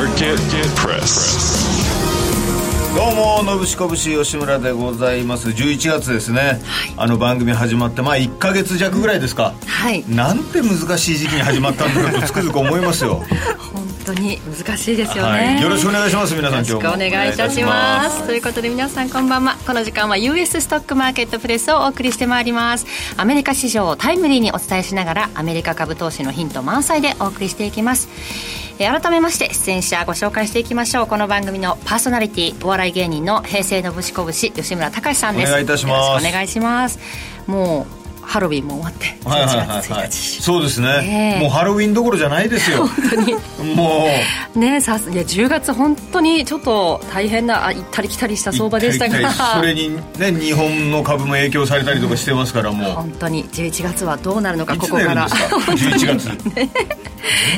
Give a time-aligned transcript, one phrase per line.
[0.00, 0.38] Market
[0.76, 1.76] Press.
[2.96, 5.50] どうものぶしこぶし吉村でございます。
[5.50, 6.58] 11月ですね、
[6.96, 10.02] あの番組始まってまあ1か月弱ぐらいですか、はい。
[10.08, 13.22] なんて難しい時期に始まったんだろうとつくづく思いますよ。
[13.74, 17.10] 本当に難しいですよね、はい、よろしくお願いします皆さんよろしくお今日も。
[17.10, 18.22] 願いいたします。
[18.22, 19.58] ということで皆さんこんばんは。
[19.66, 22.86] この時間は US ストックマーケットプレスをお送りしてまいります。
[23.18, 28.08] アメリカ市場をタイムリーにお伝えしながらアメリカ株投資のヒント満載でお送りしていきます
[28.80, 31.06] えー改めまして出演者ご紹介していきましょう。
[31.06, 35.50] この番組のパーソナリティお笑い芸人の平成のぶしこぶし吉村隆さんです。
[35.50, 36.26] お願いいたします。
[36.26, 36.98] お願いします。
[37.46, 37.99] もう
[38.30, 39.82] ハロウィンも終わってはいはい11はい。
[39.82, 41.40] 月1はい日そうですね、ええ。
[41.40, 42.86] もうハロウィンどころじゃないですよ。
[42.86, 43.34] 本当に。
[43.74, 44.06] も
[44.54, 44.58] う。
[44.58, 49.32] ねさすいや10月本当にちょっと大変なあ行ったり来たりした相場でしたが。
[49.56, 52.92] それにね 日本の株も影響されたりとかしてますからもう。
[52.92, 53.48] 本当に。
[53.48, 55.26] 11月はどうなるのかここから。
[55.26, 56.30] か11月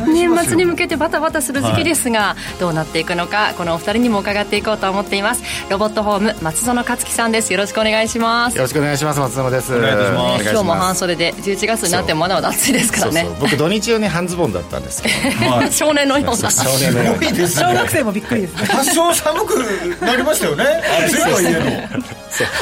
[0.07, 5.43] 年末に向けてバタバタする時期ですが、どうなっていくのかこのお二人にも伺っていこうと思っています。
[5.71, 7.53] ロボットホーム松園克樹さんです。
[7.53, 8.57] よろしくお願いします。
[8.57, 9.75] よろしくお願いします松園です。
[9.75, 13.21] お願いいたします日も半袖で11月になってもまだまだ暑いですからね。
[13.23, 13.41] そうそう。
[13.41, 15.51] 僕土日用に半ズボンだったんですけど。
[15.51, 16.51] は い少年のような。
[16.51, 17.65] 少年のようすごいですね。
[17.69, 18.69] 小学生もびっくりですね。
[18.69, 20.65] 多少寒くなりましたよね。
[21.07, 21.89] 暑いとはいえ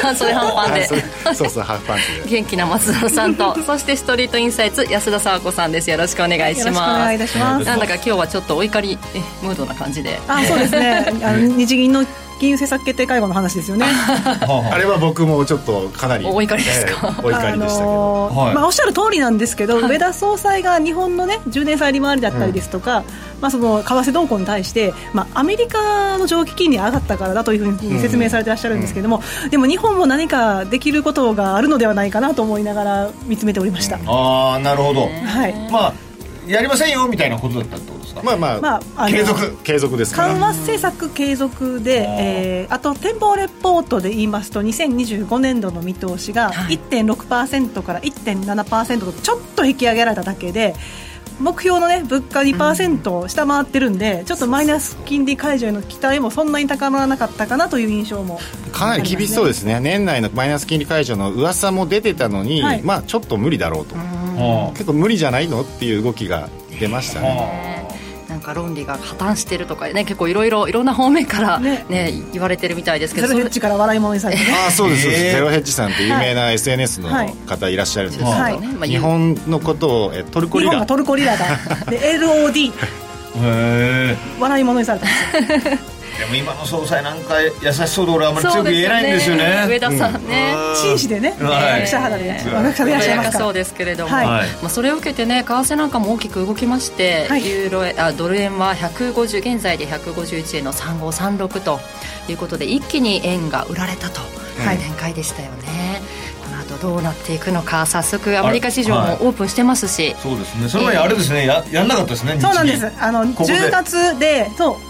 [0.02, 0.86] 半袖半パンで。
[0.86, 1.00] そう
[1.34, 2.30] そうそうハーフパンツで。
[2.30, 3.56] 元気な松園さんと。
[3.64, 5.90] そしてストリートインサイツ安田佐和子さんです。
[5.90, 6.66] よろしくお願いします。
[6.66, 7.66] よろしくお願いいたします。
[7.66, 10.18] なんだか今日はちょっとお怒りえムードな感じで。
[10.28, 11.06] あそうですね。
[11.22, 12.04] あの日銀の
[12.40, 13.86] 金融政策決定会合の話ですよね。
[14.40, 17.14] あれは僕もちょっとかなりお怒りですか？
[17.18, 18.54] ええお怒りでしたけど、のーはい。
[18.54, 19.90] まあ、おっしゃる通りなんですけど、はい。
[19.90, 23.04] 上田総裁が日本の、ね、10年債利回りだったりですとか、
[23.40, 33.98] まあ、その為替動向に対して、まあ、アメリカの長期金利上がったからだというふうに説明されてらっしゃるんですけども、でも日本も何かできることがあるのではないかなと思いながら見つめておりました。
[34.06, 35.02] ああなるほど。
[35.02, 35.54] はい。
[35.70, 35.92] まあ
[36.46, 38.22] やりませんよみたいなことだったってことですか？
[38.22, 46.78] まあまあ、まああの継続継続ですから緩和政策継続で、えーあと展望レポートで言いますと2025年度の見通しがはい。
[46.78, 50.74] 1.6%から1.7%とちょっと引き上げられただけで
[51.40, 58.38] 目標の、ね、物価2%を下回ってるんで、ちょっとマイナス金利解除への期待もそんなに高まらなかったかなという印象も。
[58.72, 59.80] かなり厳しそうですね。
[59.80, 62.82] 年内のマイナス金利解除の噂も出てたのに、はい。
[62.82, 63.96] まあちょっと無理だろうと。
[63.96, 67.99] は結構無理じゃないのっていう動きが出ましたあね
[68.40, 71.84] なんか論理が破綻してるとかね結構いろいろいろんな方面からね。
[71.90, 74.50] ね言われてるみたいですけどゼロヘッジから笑い物にされてね。
[74.64, 75.32] ああそうですそうです、えー。
[75.34, 77.34] ゼロヘッジさんって有名な SNS のはい。
[77.46, 78.58] 方いらっしゃるんですけど、はい。
[78.58, 78.66] ね。
[78.68, 80.70] まあ日本のことをえトルコリラ。
[80.70, 81.46] 日本がトルコリラだ。
[81.90, 82.72] で LOD へ
[83.42, 85.68] え笑い物にされたんです。
[85.68, 85.78] よ
[86.20, 89.64] でも今の総裁なんか優しそうで俺あんまり強く言えないんですよね。
[89.66, 91.84] 上田さんね、紳士でね、はい。
[91.84, 94.26] 記者肌でねうん若くいらっしゃいますそうですけれども、はい。
[94.26, 97.48] まあ、それを受けてね為替なんかも大きく動きまして、はい。
[97.48, 101.80] ユーロ円あドル円は150現在で151円の3536と
[102.28, 104.20] いうことで一気に円が売られたと
[104.62, 104.76] はい。
[104.76, 106.02] いう展開でしたよね、
[106.44, 107.86] この後どうなっていくのか。
[107.86, 109.18] 早速アメリカ市場はい。
[109.20, 110.68] もオープンしてますし、そうですね。
[110.68, 111.46] その前にあれですね。
[111.46, 112.92] ややんなかったですねそうなんです。
[113.00, 113.54] あのここで。
[113.54, 114.89] 10月でそう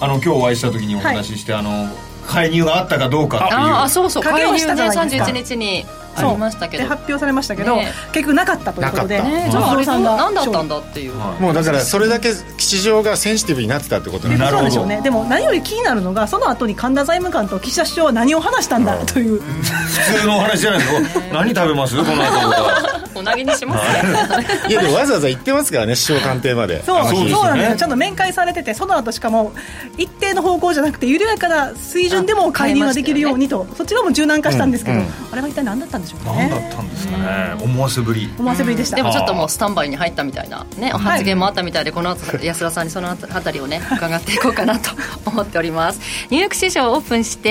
[0.00, 1.88] あの今日お会いした時にお話しして、あの
[2.26, 3.60] 介入があったかどうかっていう。
[3.60, 4.22] ああそうそう。
[4.22, 5.24] 介入賭けをしたじゃねないですか。
[5.24, 5.86] 31日に
[6.16, 6.32] あそう。
[6.32, 6.84] りましたけど。
[6.84, 7.92] で発表されましたけど、ね。
[8.12, 9.48] 結局なかったということで、ね。
[9.50, 11.42] じゃああれさんが何だったんだっていう、はい。
[11.42, 15.02] もうだからそれだけ市場がセンシティブになってたってことなんですなるほどそうでしょうね。
[15.02, 21.96] でも何より気になるのがその後に神田財務官と岸田首相は何を話したんだという、普通のお話じゃないですか何食べます？
[21.96, 24.68] この後とかお投げにしますね。
[24.68, 24.72] い。
[24.72, 26.82] やでもわざわざ行ってますからね首相官邸まで。
[26.84, 27.04] そう。
[27.06, 27.32] そうですよね。
[27.32, 27.76] そうなんですよ。
[27.76, 29.52] ちゃんと面会されててその後しかも
[29.96, 35.04] 一定の方向じゃなくて緩やかな水準でも介入ができるようにと、そっちの方も柔軟化したんですけど、うん。
[35.04, 35.10] うん。
[35.32, 37.56] あれは一体何だったんでしょうか何だねったんですかね。
[37.62, 38.28] 思わせぶり。
[38.38, 44.90] 思わせぶりでした、でもちょっともうスタンバイに入ったみたいな、ね、お発言もあったみたいで、この後安田さんにそのあたりをね伺っていこうかなと
[45.26, 46.00] 思っております。
[46.30, 47.48] ニューヨーク市場オープンして、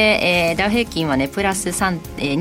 [0.51, 2.40] えーダウ平均はねプラス3、えー、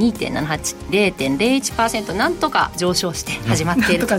[0.91, 4.17] 2.780.01%なんとか上昇して始まっていると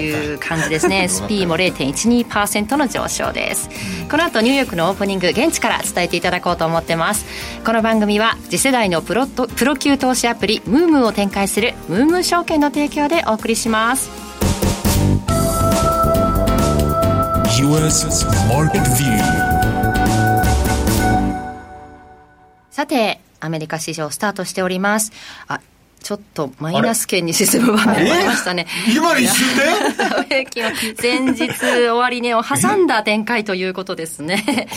[0.00, 1.08] いう感じですね。
[1.10, 3.68] SP も0.12%の上昇です。
[4.10, 7.26] この後ニューヨークのオープニング現地から伝えていただこうと思ってます。
[7.64, 14.10] この番組は次世代のプロとプロ級投資アプリムームーを展開するムームー証券の提供でお送りします
[17.60, 18.06] U.S.
[18.48, 19.54] Market View
[22.70, 25.12] さてアメリカ市場スタートしております
[25.46, 25.60] あ
[26.04, 28.66] ちょっとマイナス圏に進む場面がありましたね。
[28.94, 29.64] 今の一瞬で？
[29.96, 30.70] ダ ウ平均は
[31.02, 31.48] 前日
[31.88, 34.68] 終値を挟んだ展開ということですね。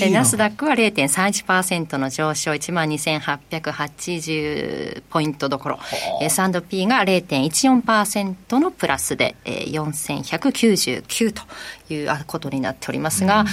[0.00, 5.80] えナスダックは0.31%の上昇、12,880ポイントどころ。
[6.22, 11.42] S&P が0.14%のプラスで、えー4199と
[11.92, 13.44] いうことになっておりますが、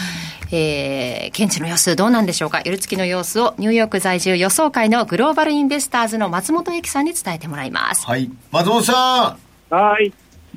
[0.51, 2.61] えー、現地の様子どうなんでしょうか？
[2.65, 8.05] 夜月の様子をニューヨーク在住予想会のグローバルインベスターズの松本由紀さんに伝えてもらいます。
[8.05, 8.29] はい。
[8.51, 9.37] 松本さ
[9.69, 10.07] はい。
[10.09, 10.13] ん、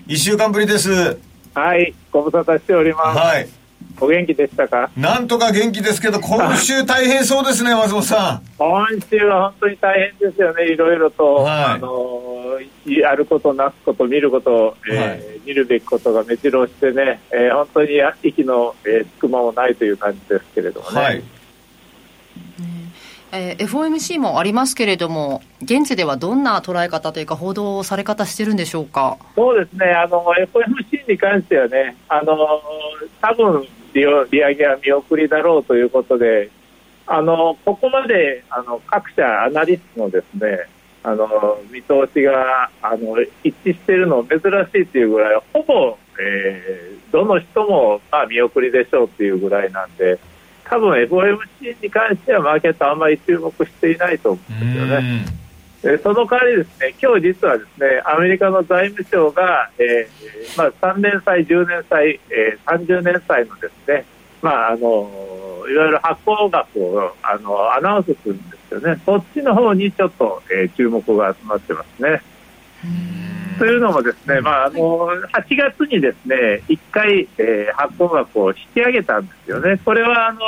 [0.07, 1.19] 一週間ぶりです。
[1.55, 1.95] はい。
[2.13, 3.19] ご無沙汰しております。
[3.19, 3.49] はい。
[3.99, 4.91] お元気でしたか？
[4.97, 10.67] なんとか元気ですけど、今週大変そうですね、 松本さ今週は本当に大変ですよね。
[10.71, 17.91] いろいろと、はいあの、やること、なすこと、見ること、えーはい見るべきことが目白押してね、えー本当に
[18.25, 20.95] 息の、えー隙間もないという感じですけれどもん。
[20.95, 21.01] ね。
[21.01, 21.23] はい。
[23.37, 29.17] えー FOMC もありますけれども、現地ではどんな捉え方というか、報道され方してるんでしょうか？
[29.35, 32.37] そうですね、FOMC に関してはね、あの
[33.21, 36.51] 多分利利上げは見送りだろうということで、
[37.07, 40.67] あのここまであの各社、アナリストのですね
[41.03, 41.29] あの
[41.71, 44.43] 見通しがあの一致しているの珍し
[44.83, 50.19] いというぐらい、ほぼ、えーどの人も、まあ、見送りでしょうというぐらいなんで、
[50.69, 55.25] 多分 FOMC に関してはマーケットあんまり注目していないと思うんですよね。
[55.85, 64.05] えーその代わりですね、今日実はですね、アメリカの財務省が、えーまあ、3年債、10年債、えー30年債のですね、
[64.43, 65.09] まあ、あの、
[65.71, 69.01] いわゆる発行額を、あの、アナウンスするんですよね。
[69.07, 72.21] そっちの方にちょっと、えー注目が集まってますね。
[73.59, 79.79] というのもですね、まあ、あの、8月にですね、1回、えー発行額を引き上げたんですよね。
[79.85, 80.41] これは、あの、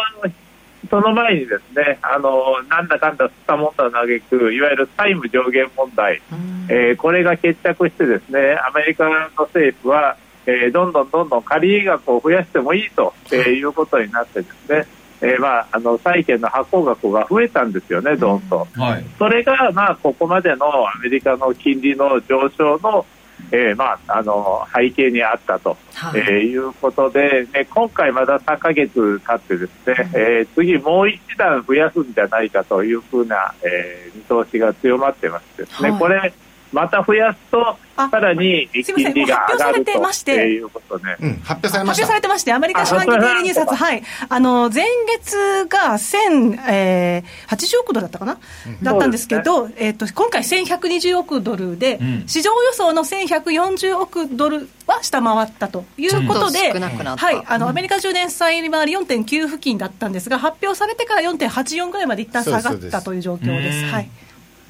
[0.91, 6.23] その前にですね、あの、なんだかんだ吸ったもんだ嘆く、いわゆる債務上限問題、
[6.69, 10.17] えーこれが決着してですね、アメリカの政府は、
[10.47, 14.87] えーどんどんどんどん借り入れ額を増やしてもいいと、えーいうことになってですね、
[15.21, 18.67] えーまあ、あの、債券の発行額が増えたんですよね、どんと。
[18.75, 19.05] はい。
[19.19, 23.05] それが、まあ、ここまでのアメリカの金利の上昇の、
[23.51, 26.21] えーまあ、あの背景にあったと、はい。
[26.21, 35.99] えーいうことで、ね、今回まだ3ヶ月経ってですね、えー次もう一段増やすんじゃないかというふうな、えー見通しが強まってましてですね、はい。
[35.99, 36.33] これ、
[36.73, 39.13] また増やすと、あさらにすいません。
[39.13, 40.33] 金利が上がるもう発表されてましとて。
[40.49, 48.39] いうことで、うん、発表されま発した表されてまして、アメリカ四半期デイリーニュース発、はい、あの前月が1080、えー80億ドルだったかな、
[48.83, 52.25] だったんですけど、えー、と今回、1120億ドルで、うん。
[52.27, 57.27] 市場予想の1140億ドルは下回ったということで、ちょっと少なくなった。
[57.27, 57.71] はい、あのうん。
[57.71, 63.85] アメリカ10年債利回り4.9付近だったんですが、発表されてから4.84ぐらいまで一旦下がったという状況です。
[63.85, 64.11] うんはい。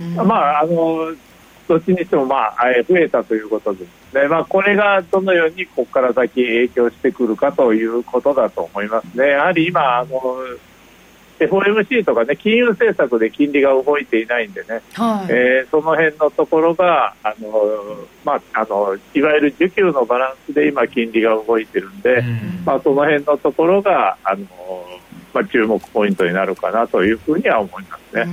[0.01, 1.15] まあ、あの、
[1.69, 4.27] どっちにしても、まあ、えー増えたということですね。
[4.27, 9.29] まあ、これがどのようにここから先影響してくるかということだと思いますね。
[9.29, 10.19] やはり今、あの、
[11.39, 15.33] FOMC とかね、金融政策で金利が動いていないんでね、はい。
[15.33, 17.53] えーその辺のところが、あの、
[18.25, 24.47] まあ、あの、いわゆる需給のバランスで今金利が動いてるんで、うんまあ、その辺のところが、あの、
[25.35, 28.25] まあ、注目ポイントになるかなというふうには思いますね。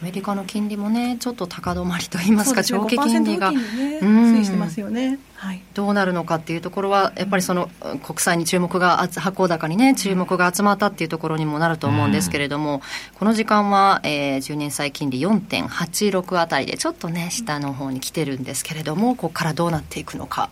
[0.00, 5.18] アメリカの金利もね、ちょっと高止まりといいますか、すね期金利が5%付近にねうん推移してますよね。
[5.34, 12.80] はいどうなるのかっていうところは、やっぱりそのうん国債に注目が発行高にね、注目が集まったっていうところにもなると思うんですけれども、
[13.18, 20.50] この時間は、えー10年債金利4.86あたりで、ちょっとね、下の方に来てるんですけれども、ここからどうなっていくのか。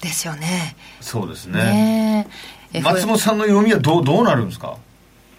[0.00, 0.76] ですよね。
[1.00, 1.64] そうですね。
[1.64, 2.28] ね
[2.72, 4.76] え松本さんの読みはどう、どうなるんですか？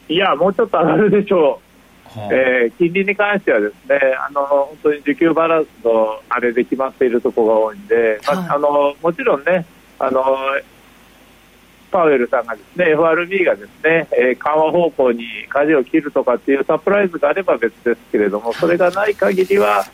[0.09, 1.70] いや、もうちょっと上がるでしょう。
[2.15, 9.65] はあえー金利に関してはですね、あの本当に需給バランスのあれで決まっているところが多いんで、まあはいあのもちろんね、
[9.99, 10.23] あの
[11.91, 19.85] パウエルさんがですね、FRB がですね、えー緩和方向に舵を切るとかっていうサプライズがあれば別ですけれども、それがない限りは、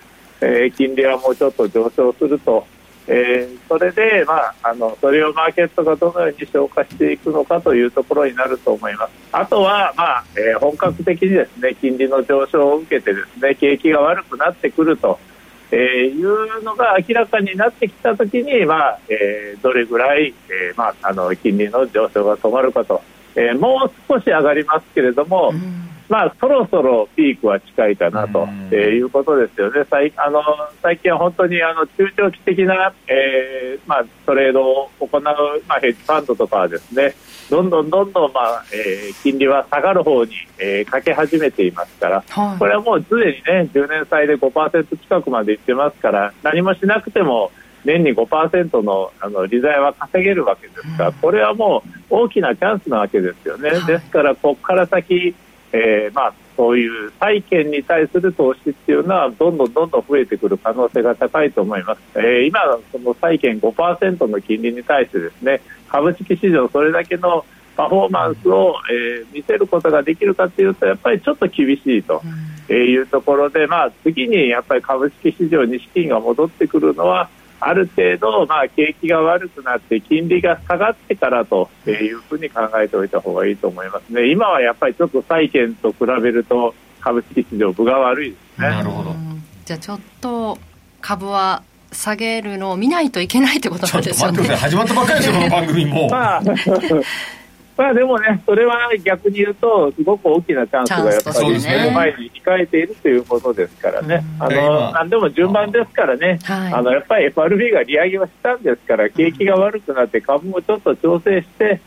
[0.41, 2.65] えー金利はもうちょっと上昇すると。
[3.07, 9.11] えーそれで、まあ、あのそれをマーケットがどのように消化していくのかというところになると思います。
[9.31, 15.19] あとは、まあえー本格的にですね金利の上昇を受けてですね景気が悪くなってくると、
[15.71, 23.01] えーいうのが明らかになってきたときに、まあえーどれぐらい、えーまあ、あの金利の上昇が止まるかと、
[23.35, 25.51] えーもう少し上がりますけれども、
[26.09, 29.85] まあ、そろそろピークは近いかなと、うんえーいうことですよね。
[29.89, 30.41] 最あの
[30.81, 37.13] 最近は本当にあの中長期的な、えーまあ、トレードを行う、まあ、ヘッジファンドとかはですね、
[37.49, 47.51] どんどんどんどん、まあえー金利は下がる方に、えーかけ始めていますから、はいこれはもうすでにね、10年債で5%近くまでいってますから、何もしなくても、
[47.85, 53.71] 年に5%のあの利財は稼げるわけですから、これはもう大きなチャンスなわけですよね。
[53.87, 55.35] ですから、ここから先、
[55.71, 62.01] えーまあ、そういう債券に対する投資っていうのは、どんどんどんどん増えてくる可能性が高いと思います。
[62.15, 62.59] えー今、
[62.91, 67.45] その債券5%の金利に対してですね、株式市場それだけの、
[67.75, 72.23] パフォーマンスを、えー見せることができるかというとやっぱりちょっと厳しいと
[72.69, 84.31] えーいうところで、まあ、次にやっぱり株式市場に資金が戻ってくるのはある程度、まあ、景気が悪くなって金利が下がってからというふうに考えておいた方がいいと思いますね。
[84.31, 88.67] 今はやっぱりちょっと債券と比べると株式市場分が悪いですね。
[88.69, 89.11] なるほど。
[89.11, 89.43] うん。
[89.65, 90.57] じゃあちょっと
[91.01, 94.37] 株は下げるのを見ないといけないってことなんですよね。
[94.37, 94.69] 待ってください。
[94.69, 96.09] 始まったばっかりですよこの番組もう。
[96.09, 96.41] まあ
[97.77, 106.73] まあでもね、それは逆に言うと、すごく大きなチャンスがやっぱり目の前に控えているということですからね、あのなんでも順番ですからね、はい。
[106.73, 111.79] あのやっぱり FRB が利上げをしたんですから、景気が悪くなって株もちょっと調整して、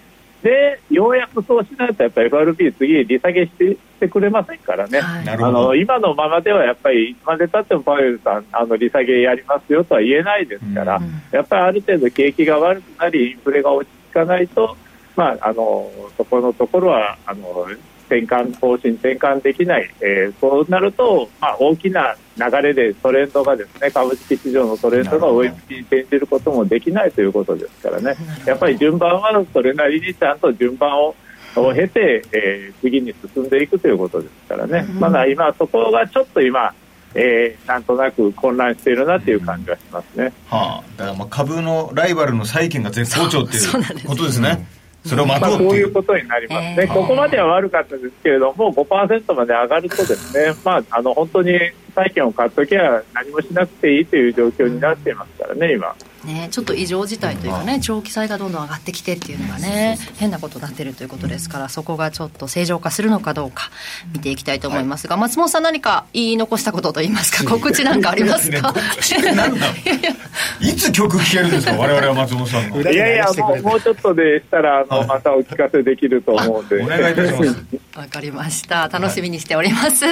[0.42, 5.00] でようやくそうしないと、やっぱり FRB、次、利下げしてしてくれませんからね。
[5.00, 5.28] はい。
[5.28, 11.23] あの今のままではやっぱりいつまでたってもパウエルさんあの利下げやりますよとは言えないですから、うん。
[11.30, 14.76] やっぱりある程度景気が悪くなりインフレが落ち着かないと、
[15.20, 17.66] まあ、あのそこのところはあの
[18.06, 28.16] 転換方針転換できない、えーそうなると、まあ、大きな流れでトレンドがですね株式市場のトレンドが上向きに転じることもできないということですからね。
[28.46, 31.14] やっぱり順番はそれなりにちゃんと順番を
[31.56, 36.72] を経て、えー次に進んでいくということですからね、まだ今、そこがちょっと今、
[37.14, 40.32] えーなんとなく混乱しているなという感じがしますね。
[40.48, 44.02] はあ、だからまあ株のライバルの債券が絶好調ってそうそうなんです。
[44.04, 44.66] いうことですね
[45.04, 51.59] それを待まあ、とうっていそういううことになりますね、えーここまでは悪かったですけれども、5%まで上がると、ですね、まあ、あの本当に
[51.95, 55.95] 債券を買っときゃ何もしなくていいという状況になっていますからね、今。
[56.24, 63.70] ね、ちょっと異常事態というかね、長期債がどんどん上がってきてっていうのがね、変なことになってるということですから、そこがちょっと正常化するのかどうか、
[64.12, 68.74] 見ていきたいと思いますが、松本さん、何か言い残したことといいますか、 告知なんかありますか？
[70.60, 71.72] いつ曲聴けるんですか？
[71.72, 76.82] 我々は松本さんのいやいやもう、もうちょっとでしたら、あのはいまたお聞かせできると思うんで。
[76.82, 77.56] お願いいたします
[77.96, 78.88] わかりました。
[78.88, 80.04] 楽しみにしております。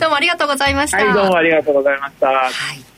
[0.00, 0.98] どうもありがとうございました。
[0.98, 2.26] はい、どうもありがとうございました。
[2.26, 2.93] はい。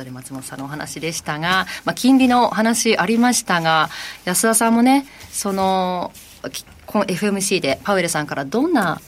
[0.00, 3.90] ということで松本さんのお話でしたが、まあ、金利の話ありましたが、
[4.24, 6.12] 安田さんもね、その、
[6.86, 9.00] この FMC でパウエルさんからどんな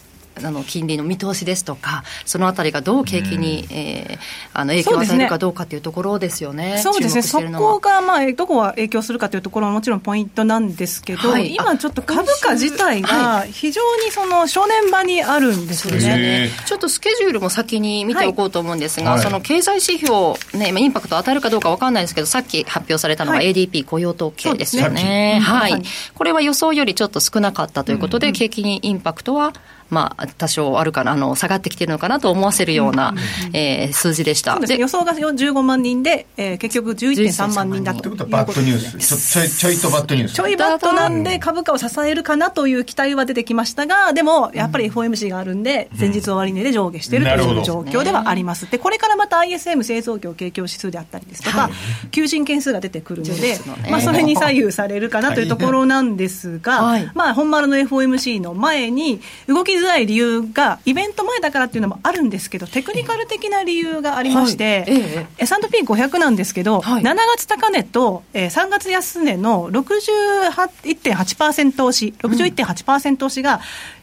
[0.42, 4.22] あの金利の見通しですとか、そのあたりがどう景気に、えー
[4.54, 11.54] あの影響を与えるかどうかというところですよね、そうですね、そこが、まあ、どこが影響するかというところももちろんポイントなんですけど、はい。
[11.54, 16.22] 今ちょっと株価自体はが非常にその正念場にあるんですよですよね。
[16.22, 19.20] ね、ちょっとスケジュールも先に見ておこうと思うんですが、はい。
[19.20, 23.52] その経済指標、ね、今インパクトを与えるかどうか分かんないですけど、さっき発表されたのがはい。
[23.52, 25.40] ADP 雇用統計ですよね。
[25.42, 25.82] はい、うんはい。
[26.14, 29.52] これは予想よりちょっと少なかったということで、景気にインパクトは、
[29.92, 33.14] まあ、多少あるかな、あの、下がってきてるのかなと思わせるような、
[33.52, 34.58] えー数字でした。
[34.78, 38.99] 予想が15万人で、えー結局11.3万人だということはバッドニュース。
[38.99, 40.34] ちょちょいちょいとバッドニュース。
[40.34, 48.70] ちょいバットなんで株価を支えるかなという期待は出てきましたが、でもやっぱり FOMC があるんで、前日終値で上下しているという状況ではあります。
[48.70, 51.68] で、これからまた ISM 製造業景況指数であったりですとか、
[52.11, 53.58] 求人件数が出てくるので
[53.90, 57.04] まあそれに左右されるかなというところなんですはい。
[57.04, 64.84] が、まあ本丸の FOMC の前に動きづらい理由が、イベント前だからっていうのもあるんですけど、テクニカル的な理由がありまして、はい。
[64.88, 67.02] え S&P500 なんですけど、はい。
[67.02, 73.60] 7月高値と、えー3月安値の61.8%押し、61.8%押しが、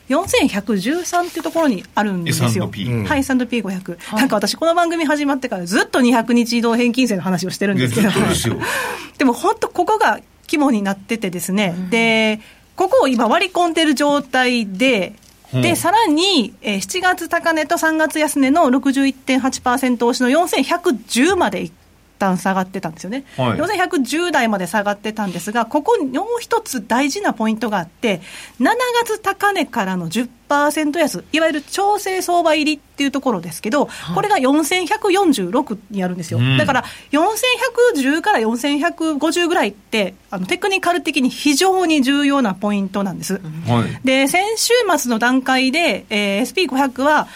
[0.09, 2.48] 4113っていうところにあるんですよ。
[2.48, 3.05] S&P うん。
[3.05, 8.55] はい、S&P500、なんか私、この番組始まってからずっと200日移動平均線の話をしてるんですけど、ですよ。
[9.17, 12.39] でも本当、ここが肝になっててですね、で、
[12.75, 21.72] ここを今割り込んでる状態で、うんで、さらに、えー7月高値と3月安値の61.8%押しの4110まで行
[22.20, 23.24] 旦下がってたんですよね。
[23.38, 28.22] はい4110台まで下がってたんですが、ここにもう一つ大事なポイントがあって、
[28.60, 28.68] 7
[29.06, 36.40] 月高値からの10%安、いわゆる調整相場入りっていうところですけど、これが4146にあるんですよ。
[36.40, 43.42] うんだから、4110から4150ぐらいって、あのテクニカル的に非常に重要なポイントなんです。
[43.68, 47.28] はいで、先週末の段階で、えー SP500 は、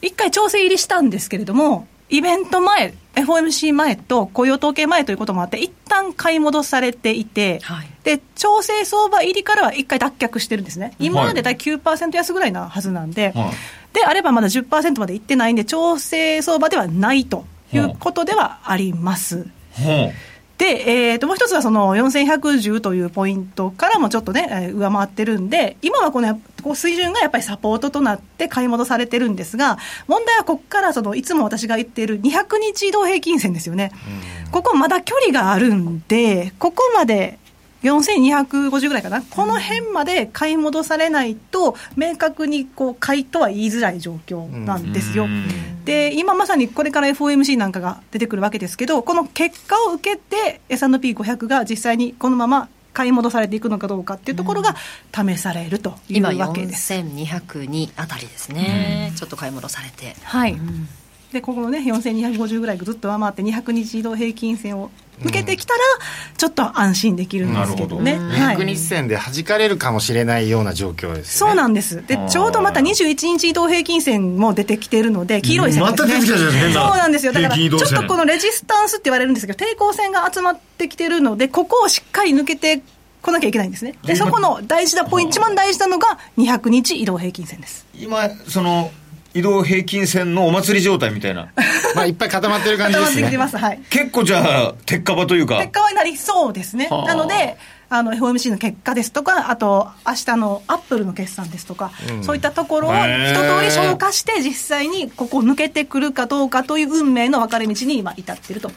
[0.00, 7.88] 一回調整入りしたんですけれども、イベント前、FOMC 前と雇用統計前ということもあって、一旦買い戻されていて、はい。
[8.04, 10.94] で、調整相場入りからは一回脱却してるんですね。
[10.98, 13.50] 今まで大体9%安ぐらいなはずなんで、はい。
[13.92, 19.46] であればまだ10%までいってないんで、調整相場ではないということではあります。
[19.72, 20.12] ほ
[20.62, 33.90] で、えー、ともう一つはその4110というポイントからもちょっとね、えー上回ってるんで、今はこのこう水準がやっぱりサポートとなって買い戻されてるんですが、問題はここからそのいつも私が言っている200日移動平均線ですよね、
[34.52, 37.40] ここまだ距離があるんで、ここまで
[37.82, 45.26] 4250ぐらいかな、この辺まで買い戻されないと、明確にこう買いとは言いづらい状況なんですよ。
[45.84, 54.76] で、今まさにこれから FOMC なんかが出てくるわけですけど、この結果を受けて、S&P500 が実際にこのまま買い戻されていくのかどうかっていうところが
[55.14, 56.92] 試されるという今わけです。
[56.92, 60.14] 4202あたりですね、ちょっと買い戻されて。
[60.22, 60.56] はい、
[61.32, 65.80] でここのね4250ぐらいずっと上回って200日移動平均線を抜けてきたら、
[66.36, 68.18] ちょっと安心できるんですけどね。
[68.18, 72.04] はい200日線で弾かれるかもしれないような状況です、ね、そうなんです。
[72.06, 77.32] で、ちょうどまた21日移動平均線も出てきているので、黄色い線また出てきたじゃん変なそうなんですよ。
[77.32, 82.82] だから、ちょっとこのレジスタンスって言われるんですけど、抵抗線が集まってきてるので、ここをしっかり抜けて
[83.22, 83.94] こなきゃいけないんですね。
[84.04, 87.86] で、そこの大事なポイント、一番大事なのが200日移動平均線です。
[87.94, 88.90] 今その
[89.34, 91.48] 移動平均線のお祭り状態みたいな。
[91.94, 93.22] まあいっぱい固まってる感じ固ですね。
[93.22, 93.56] まってきてます。
[93.56, 93.80] はい。
[93.90, 96.88] 結構じゃあ鉄火場というか結果はなりそうですね。
[96.90, 97.06] はあ。
[97.06, 97.56] なので、
[97.92, 108.70] あの FOMC の結果ですとか、あと明日のアップルの決算ですとか、そういったところを一通り消化して、実際にここを抜けてくるかどうかという運命の分かれ道に今、至っていると。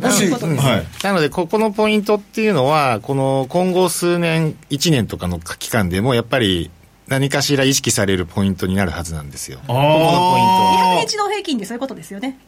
[0.00, 0.64] もしいうことです。
[0.64, 0.86] はい。
[1.02, 6.70] なので、ここのポイントっていうのは、この今後数年、1年とかの期間でも、やっぱり
[7.10, 9.58] 何かしら意識されるポイントになるはずなんですよ。
[9.66, 11.02] ここのポイントは。
[11.02, 12.38] 200日移動平均ってそういうことですよね。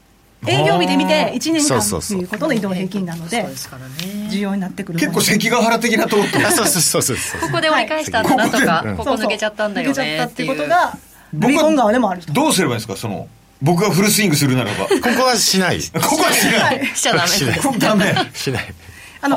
[0.46, 2.18] 営業日で見て1年間そうそうそう。
[2.18, 4.28] ということの移動平均なのでそう、ですからね。
[4.30, 7.40] 重要になってくる結構関ヶ原的なとこあそうそうそうそう。
[7.40, 10.96] ここで折り返したんだなとか、はいここ抜けちゃったんだよね抜けちゃったっていうことが、
[11.32, 12.32] ルビコン川でもあると。
[12.32, 12.96] どうすればいいんですか？
[12.96, 13.28] その
[13.60, 14.86] 僕がフルスイングするならば。
[14.86, 15.80] ここはしない。
[15.80, 16.86] ここはしない。
[16.86, 17.28] しちゃダメ。
[17.28, 17.54] しない。
[17.54, 18.14] ですここダメ。
[18.34, 18.74] しない。
[19.20, 19.36] あの、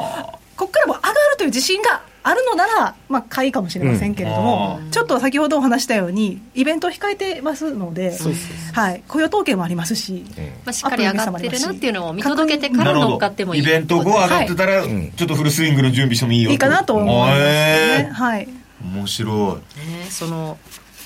[0.57, 8.17] ここからも上がるという自信があるのなら、まあ、買いかもしれませんけれども、ちょっと先ほどお話したように、イベントを控えてますので、
[8.73, 10.25] はい、雇用統計もありますし、
[10.65, 13.61] まあ、しっかり上がってるなっていうのを見届けてから乗っかってもいい。
[13.61, 17.45] イベント後上がってたら、はちょっとフルスイングの準備してもいいよいいかなと思います、ね。
[17.45, 18.09] へ。
[18.09, 18.47] ーはい。
[18.83, 19.61] 面白ね、
[20.09, 20.57] その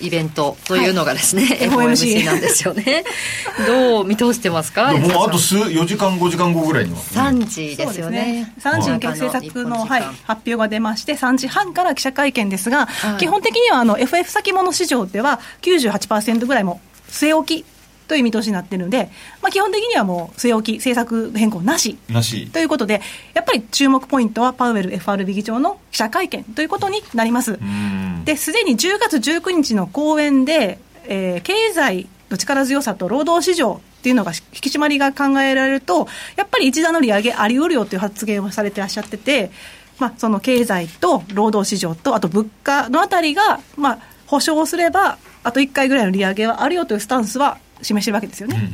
[0.01, 1.57] イベントというのがですね、はい。
[1.69, 3.03] FOMC なんですよね。
[3.67, 4.93] どう見通してますか？
[4.93, 6.99] ももうあと数4時間5時間後ぐらいには。
[6.99, 8.53] さん3時ですよね。
[8.61, 13.17] 3時に政策の、はい、発表が出まして、3時半から記者会見ですが、はい。
[13.17, 17.65] 基本的にはあの FF 先物市場では98%ぐらいも据え置き
[18.09, 19.09] という見通しになっているので、
[19.41, 21.97] まあ、基本的にはもう据え置き、政策変更なし。
[22.09, 22.47] なし。
[22.47, 23.01] ということで、
[23.35, 27.53] やっぱり注目ポイントはパウエル FRB 議長の記者会見ということになります。
[27.53, 28.25] うん。
[28.25, 39.51] で、すでに10月19日の講演で、えー経済の力強さと労働市場っていうのが引き締まりが考えられると、やっぱり一段の利上げあり得るよという発言をされてらっしゃってて、
[39.99, 48.69] まあ、その経済と労働市場と、あと物価のあたりが、まあ、保証すれば、あと1回ぐらいの利上げはあるよというスタンスは示してるわけですよね。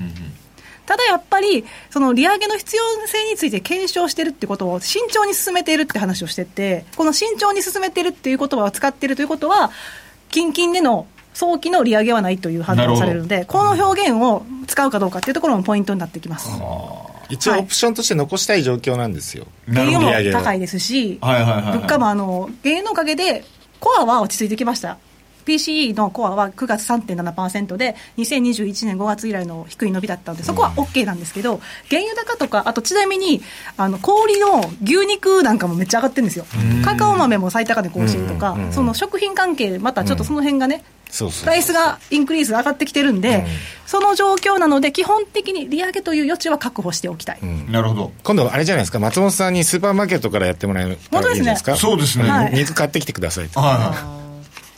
[0.85, 9.71] ただやっぱり、その利上げの必要性について検証してるってことを慎重に進めているって話をしてて、この慎重に進めてるっていう言葉を使っているということは、
[10.29, 16.49] 近々での早期の利上げはないという判断をされるので、この表現を使うかどうかっていうところもポイントになってきます。
[17.29, 19.47] 一応オプションとして残したい状況なんですよ。
[19.67, 23.43] 原油も利上げを高いですし、はいはいはいはい物価もあの原油のおかげで、
[23.79, 24.97] コアは落ち着いてきました。
[25.45, 33.41] PCE のコアは9月3.7%で、2021年5月以来の低い伸びだったので、そこは OK なんですけど、原油高とか、あとちなみに、
[33.77, 36.45] あの氷の牛肉なんかもめっちゃ上がってるんですよ。
[36.83, 43.45] カカオ豆も最高値更新とか、その食品関係、またちょっとその辺がね、そうそうプライスがインクリーズ上がってきてるんで、
[43.85, 47.39] その状況なので、基本的に利上げという余地は確保しておきたい。
[47.69, 48.11] なるほど。
[48.23, 48.99] 今度あれじゃないですか。
[48.99, 51.75] 松本さんにスーパーマーケットからやってもらえたらいいんですか？
[51.75, 52.29] そうですね。
[52.29, 52.53] はい。
[52.55, 53.59] 水買ってきてくださいと。
[53.59, 54.24] はいはい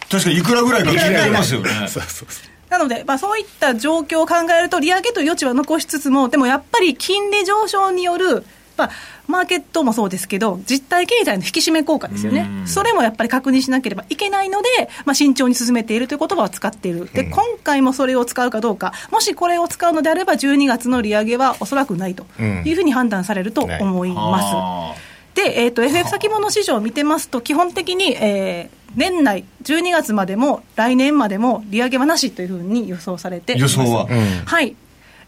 [0.09, 1.69] 確かにいくらぐらいか気になりますよね。
[1.87, 2.47] そうそうそう。
[2.69, 8.43] なので、まあ、そういった状況を考えると、利上げという余地は残しつつも、でもやっぱり金利上昇による、
[8.75, 8.89] まあ、
[9.27, 14.67] マーケットもそうですけど、実体経済の引き締め効果ですよね、それもやっぱり確認しなければいけないので、
[15.05, 24.45] まあ、慎重に進めているという言葉を使っている、で今回もそれを使うかどうか、もしこれを使うのであれば、12月の利上げはおそらくないというふうに判断されると思います。
[24.53, 24.93] あ
[25.35, 33.79] で、えー、と FF 先物市場を見てますと、基本的に、えー年内、12月までも来年までも利上げはなしというふうに予想されています。
[33.79, 34.07] 予想は？
[34.09, 34.45] うん。
[34.45, 34.75] はい。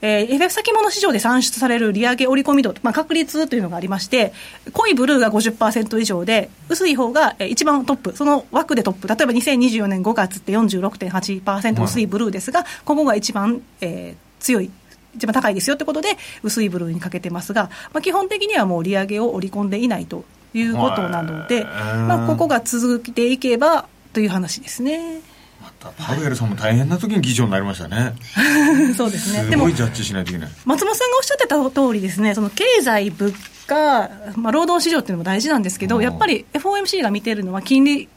[0.01, 4.33] えー FF 先物市場で算出される利上げ織り込み度、まあ、確率というのがありまして、
[4.71, 14.71] 濃いブルーが50%以上で、薄い方がえー一番トップ、その枠でトップ、例えば2024年5月って46.8%薄いブルーですが、ここが一番、えー強い。
[15.15, 16.09] 一番高いですよってことで、
[16.43, 25.21] 薄いブルーにかけてますが、まあ、基本的にはもう利上げを織り込んでいないということなので、まあ、ここが続いていけばという話ですね。
[25.61, 28.13] またパウエルさんも大変な時に議長になりましたね
[28.95, 29.49] そうですね。
[29.49, 33.33] でもすごいジャッジしないといけない松本さんがおっしゃってた通りですね、その経済、物
[33.67, 38.09] か、まあ、労働市場っていうのも大事なんですけど、やっぱり FOMC が見てるのは金利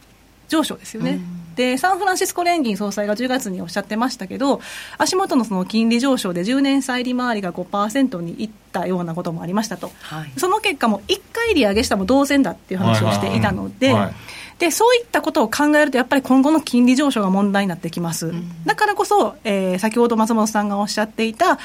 [0.47, 1.19] 上昇ですよね。
[1.55, 4.61] でサンフランシスコ連銀総裁が10月におっしゃってましたけど、
[4.97, 10.31] 足元のその金利上昇で10年債利回りが5%にいったようなこともありましたと、はい。
[10.37, 13.93] その結果も1回利上げしたも同然だっていう話をしていたので、
[14.59, 18.33] でそういったことを考えると、やっぱり今後の金利上昇が問題になってきます。
[18.65, 21.59] だからこそ、えー先ほど松本さんがおっしゃっていた、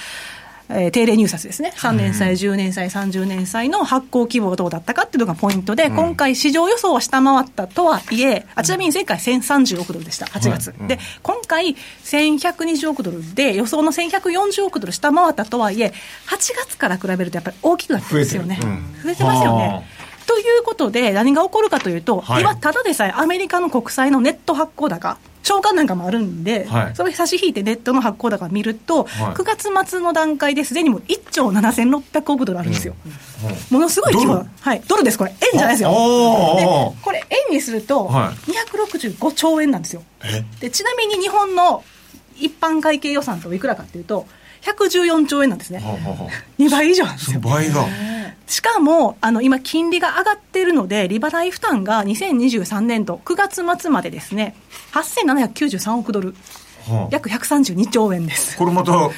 [0.70, 10.74] えー定例入札ですね、3年債、10年債、30年債の発行規模がどうだったかっていうのがポイントで、今回、市場予想は下回ったとはいえ、あちなみに前回1030億ドルでした、8月。
[10.86, 15.92] で、今回、1120億ドルで、予想の1140億ドル下回ったとはいえ、
[16.26, 18.58] 8月から比べるとやっぱり大きくなってますよね。
[19.02, 19.86] 増えてますよはね。
[20.26, 22.42] ということで、何が起こるかというと、はい。
[22.42, 25.16] 今、ただでさえアメリカの国債のネット発行高、
[25.48, 26.96] 償還なんかもあるんで、はい。
[26.96, 29.34] それ差し引いてネットの発行高を見ると、はい。
[29.34, 32.94] 9月末の段階ですでにもう1兆7600億ドルあるんですよ。
[33.70, 34.34] ものすごい規模。
[34.34, 34.48] ドル？
[34.60, 35.90] はい、ドルです、これ、円じゃないですよ。
[35.90, 35.94] で
[37.02, 40.02] これ、円にすると、は265兆円なんですよ。
[40.60, 41.84] でちなみに日本の
[42.36, 44.26] 一般会計予算といくらかっていうと、
[44.62, 45.78] 114兆円なんですね。
[45.78, 47.40] はあはあはあ2倍以上なんですよ。
[47.40, 47.86] 倍が
[48.46, 54.56] しかも、あの、今、金利が上がっているので、利払い負担が2023年度9月末までですね、
[54.92, 56.34] 8793億ドル、
[56.88, 58.56] はあ約132兆円です。
[58.56, 59.10] これまた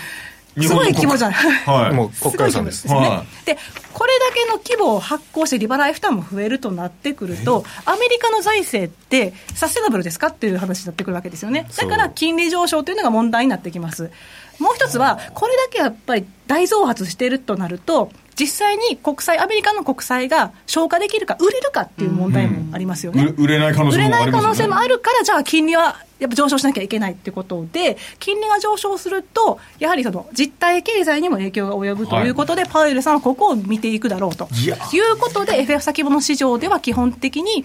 [0.56, 1.36] 日すごい規模じゃない。
[1.36, 3.04] はいもう国家予算ですすごい
[3.44, 3.56] で
[3.92, 11.68] これだけの規模を発行して利払い負担も増えるとなってくると、アメリカの財政ってサステナブルですかっていう話になってくるわけですよね。
[11.76, 14.10] だから金利上昇というのが問題になってきます。
[14.60, 23.22] もう一つは、これだけやっぱり大増発しているとなると、実際に国債、アメリカの国債が消化できるか、売れるかっていう問題もありますよね。
[23.22, 24.42] 売れ売れない可能性売れないもありますよね。
[24.42, 37.64] 可能性もあるから、じゃあ金利はやっぱ上昇しなきゃいけないってことで、金利が上昇すると、やはりその実体経済にも影響が及ぶということで、パウエルさんはここを見ていくだろうということで、FF 先物市場では基本的に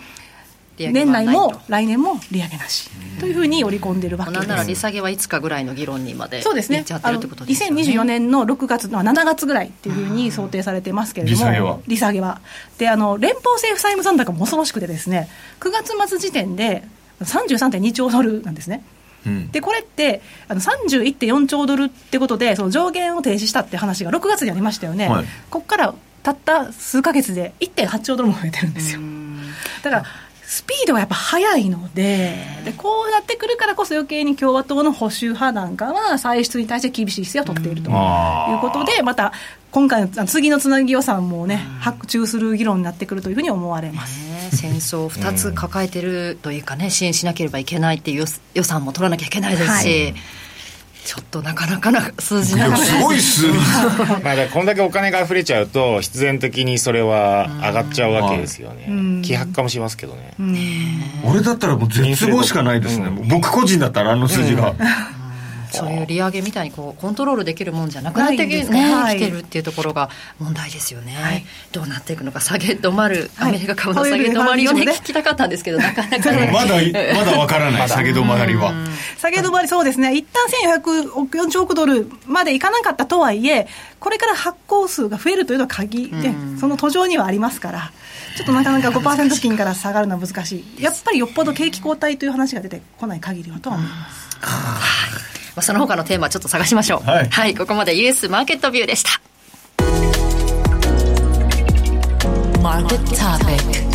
[0.78, 2.90] 年内も来年も利上げなし。
[3.20, 4.40] というふうに織り込んでるわけです。
[4.42, 6.80] なんなら利下げはいつかぐらいの議論にまでそうですね。
[6.80, 7.82] いっちゃってあのるってことですよね。
[7.82, 11.80] 2024年の6月、まあ、7月ぐらいっていうふうに想定されてますけれども、利下げは？
[11.88, 12.42] 利下げは。
[12.78, 15.30] であの連邦政府債務残高も恐ろしくて、ですね
[15.62, 16.84] 9月末時点で
[17.22, 18.84] 33.2兆ドルなんですね。
[19.26, 19.52] うん。
[19.52, 25.26] でこれってあの31.4兆ドルってことでその上限を停止したって話が6月にありましたよね、はい。
[25.50, 29.00] ここからたった数か月で1.8兆ドルも増えてるんですよ。
[29.84, 30.06] だから
[30.56, 39.34] スピードがやっぱ速いのででこうなってくるからこそ余計に共和党の保守派なんかは歳出に対して厳しい姿勢を取っているということでまた
[39.72, 44.18] 今回の次のつなぎ予算もね発注する議論になってくるというふうに思われます。
[44.30, 50.14] ね戦争を2つ抱えてるというかね、支援しなければいけないっていう予予算も取らなきゃいけないですし、
[51.06, 53.58] ちょっとなかなかな数字なすごい数字。
[54.24, 59.22] まあ、こんだけお金が溢れちゃうと必然的にそれは上がっちゃうわけですよね。
[59.22, 60.34] 希薄化もしますけどね、
[61.24, 64.74] 俺だったらもう絶望しかないですね、僕個人だったらあの数字が、
[65.76, 69.18] そういう利上げみたいにこうコントロールできるもんじゃなくなってき,、ねはい。
[69.18, 70.10] 来てるっていうところが
[70.40, 73.50] 問題ですよね、どうなっていくのか下げ止まる、はい。
[73.50, 76.50] アメリカ株の下げ止まりをね聞きたかったんですけどなかなかね。
[76.54, 76.76] まだ
[77.16, 78.74] まだわからない下げ止まりは、
[79.18, 80.46] 下げ止まり、そうですね、一旦
[80.78, 83.68] 1440億ドルまでいかなかったとはいえ、
[84.00, 87.92] これから発行数が増えるというのは鍵で、その途上にはありますから、
[88.38, 94.38] ちょっとなかなか5%金から下がるのは難しい、やっぱりよっぽど景気後退という話が出てこない限りはとは思います。
[94.42, 94.46] ま
[95.56, 99.22] あその他のテーマちょっと探しましょうはいここまで US マーケットビューでした
[102.66, 103.86] Market topic.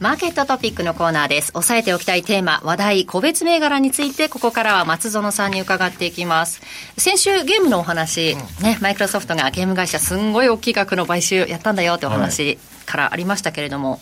[0.00, 1.50] マーケットトピックのコーナーです。
[1.56, 6.60] 押さえておきたいテーマ、話題、個別銘柄について、ここからは松園さんに伺っていきます。
[6.96, 13.98] 先週ゲームのお話、ね、マイクロソフトがゲーム会社すんごい大きい額の買収やったんだよってお話からありましたけれども、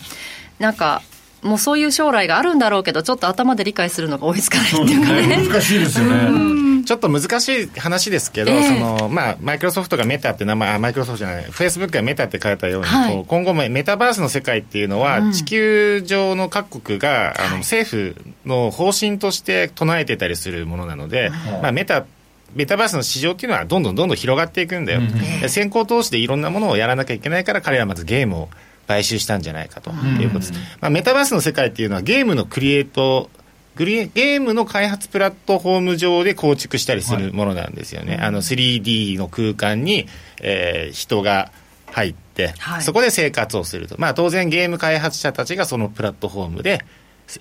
[0.58, 1.02] なんか、
[1.42, 5.48] もうそういう将来があるんだろうけど、ちょっと頭で理解するのが追いつかないっていうかね。
[5.48, 8.62] 難しいですよね、ちょっと難しい話ですけど、ええ。
[8.62, 13.14] そのまあ、マイクロソフトがメタって名前、あマイクロソフトじゃない、フェイスブックがメタって書いたように、はい。
[13.14, 21.30] こう今後もメタバースの世界っていうのは、地球上の各国があの政府の方針として唱えてたりするものなので、
[21.62, 22.06] まあ、メタ
[22.54, 25.02] メタバースの市場っていうのはどんどんどんどん広がっていくんだよ、
[25.42, 28.48] で先行投資でいろんなものをやらなきゃいけないから彼らはまずゲームを
[28.86, 33.30] 買収したんじゃないかということです、まあ、メタバースの世界っていうのはゲームのクリエイト
[33.76, 40.08] グリゲームの開発プラットフォーム上で構築したりするものなんですよね、あの 3D の空間に、
[40.40, 41.52] えー人が
[41.92, 42.82] 入って、はい。
[42.82, 46.84] そこで生活をすると、まあ、当然ゲーム開発者たちがそのプラットフォームで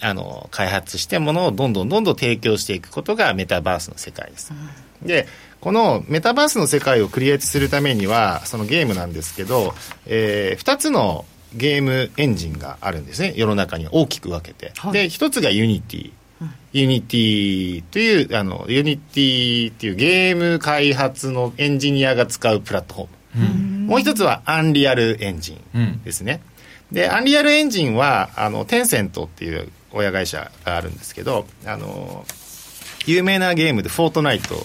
[0.01, 4.51] あの開発してものをどんどんどんどん提供していくことがメタバースの世界です、
[5.03, 5.27] で
[5.61, 9.73] このメタバースの世界をクリエイトするためにはそのゲームなんですけど、
[10.05, 11.25] えー、2つの
[11.55, 13.33] ゲームエンジンがあるんですね。
[13.35, 16.11] 世の中に大きく分けて、はい、で1つがユニティ。
[16.73, 26.41] ユニティというあのユニティっていうゲーム開発のエンジニアが使うプラットフォーム、うん、もう一つはアンリアルエンジンですね、
[26.91, 32.25] うん、でアンリアルエンジンはあのテンセントっていう親会社があるんですけどあの
[33.05, 34.55] 有名なゲームで「フォートナイト」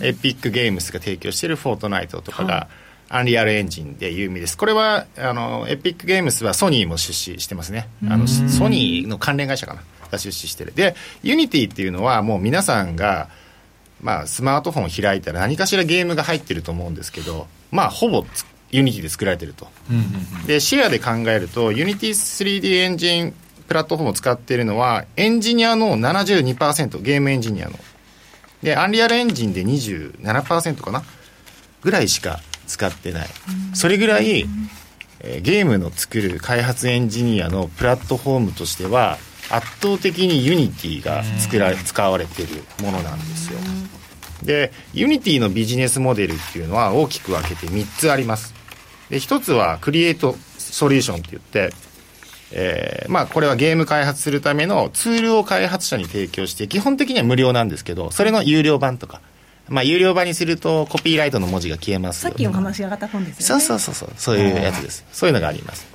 [0.00, 2.68] うん、エピックゲームスが提供している「フォートナイト」とかが、
[3.08, 4.56] アンリアルエンジンで有名です。
[4.56, 7.88] これは、あの、エピックゲームスはソニーも出資してますね。
[8.08, 9.82] あの、ソニーの関連会社かな。
[10.10, 10.72] が出資してる。
[10.74, 13.28] で、ユニティっていうのはもう皆さんが、
[14.00, 18.24] まあ、スマートフォンを開いたら何かしらゲームが入ってると思うんですけど、まあ、ほぼ
[18.70, 19.68] ユニティで作られてると。
[20.46, 23.34] で、シェアで考えると、ユニティ 3D エンジン
[23.66, 27.78] プラットフォームを使っているのは、エンジニアの72%、ゲームエンジニアの。
[28.62, 31.02] で、アンリアルエンジンで27%かな？
[31.82, 33.28] ぐらいしか使ってない。
[33.74, 34.46] それぐらい、
[35.20, 39.18] えー、ゲームの作る開発エンジニアのプラットフォームとしては、
[39.50, 43.58] 圧倒的にユニティが作ら使われているものなんですよ。
[44.42, 48.54] でユニティのビジネスモデルっていうのは大きく分けて3つあります。
[49.08, 51.72] で1つはクリエイトソリューションって言って
[52.52, 59.20] えー、まあこれはゲーム開発するためのツールを開発者に提供して基本的には無料なんですけどそれの有料版とか
[59.68, 63.62] まあ有料版にするとコピーライトの文字が消えますさっきお話上がった本ですよね。
[63.62, 64.10] そうそうそうそう。
[64.16, 65.04] そういうやつです。
[65.12, 65.86] そういうのがあります。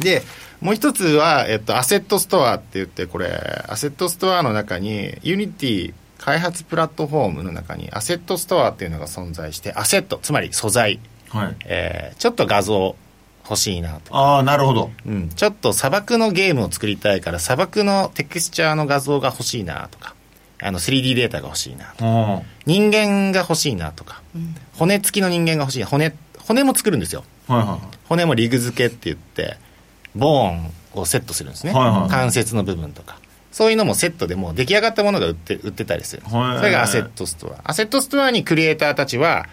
[0.00, 0.22] で
[0.60, 3.28] もう一つは、えっと、アセットストアって言って、これ、
[3.68, 12.96] アセットストアの中に、ユニティ開発プラットフォームの中に、アセットストアっていうのが存在して、アセット、つまり素材、はい、えー、ちょっと画像
[13.44, 14.16] 欲しいなと。
[14.16, 14.90] ああ、なるほど。
[15.04, 20.14] うん、ちょっと砂漠のゲームを作りたいから、砂漠のテクスチャーの画像が欲しいなとか、
[20.64, 22.04] あの 3D データが欲しいなと。
[22.04, 25.84] か、人間が欲しいなとか、うん、骨付きの人間が欲しい。
[25.84, 27.22] 骨、骨も作るんですよ。
[27.46, 29.58] はいはい、骨もリグ付けって言って、
[30.14, 33.18] ボーンをセットするんですね、はいはい、関節の部分とか。
[33.52, 37.70] そういうのもセットでもう出来上がったものが売って売ってたりするそれがアセットストア。
[37.70, 39.46] アセットストアにクリエイターたちは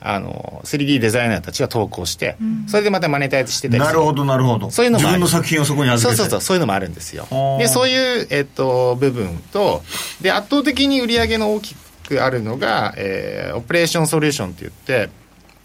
[0.00, 3.94] あの 3D デザイナーたちが投稿して、うん、それでまたマネタイズしてたりする。
[3.94, 4.70] なるほどなるほど。
[4.70, 6.16] そういうのも自分の作品をそこに預けて。
[6.16, 7.26] そうそうそうそういうのもあるんですよ。
[7.58, 9.82] でそういう、えっと、部分と
[10.20, 11.74] で圧倒的に売り上げの大き
[12.08, 15.10] くあるのが、えー、オペレーションソリューションって言って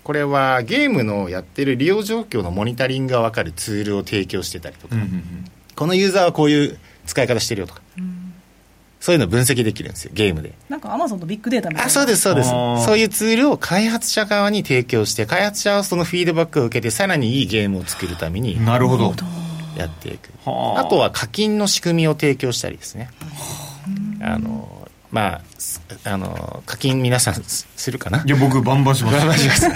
[0.03, 8.12] これはゲームのやってる利用状況のモニタリングが分かるツールを提供してたりとか、うんうんうん、このユーザーはこういう使い方してるよとか、うん、
[9.03, 10.53] そういうの分析できるんですよゲームで。
[10.69, 11.87] なんかアマゾンのビッグデータみたいな。
[11.87, 12.49] あそうですそうです。
[12.85, 19.13] そういうツールを開発者側に提供して開発者はそのフィードバックを受けてさらにいいゲームを作るためになるほど。
[19.75, 20.29] やっていく。
[20.45, 20.85] あ。
[20.89, 23.09] とは課金の仕組みを提供したりですね。
[24.21, 24.82] あの
[25.13, 25.41] まあ、
[26.05, 28.23] あの課金皆さんするかな？
[28.25, 29.67] いや僕バンバンします。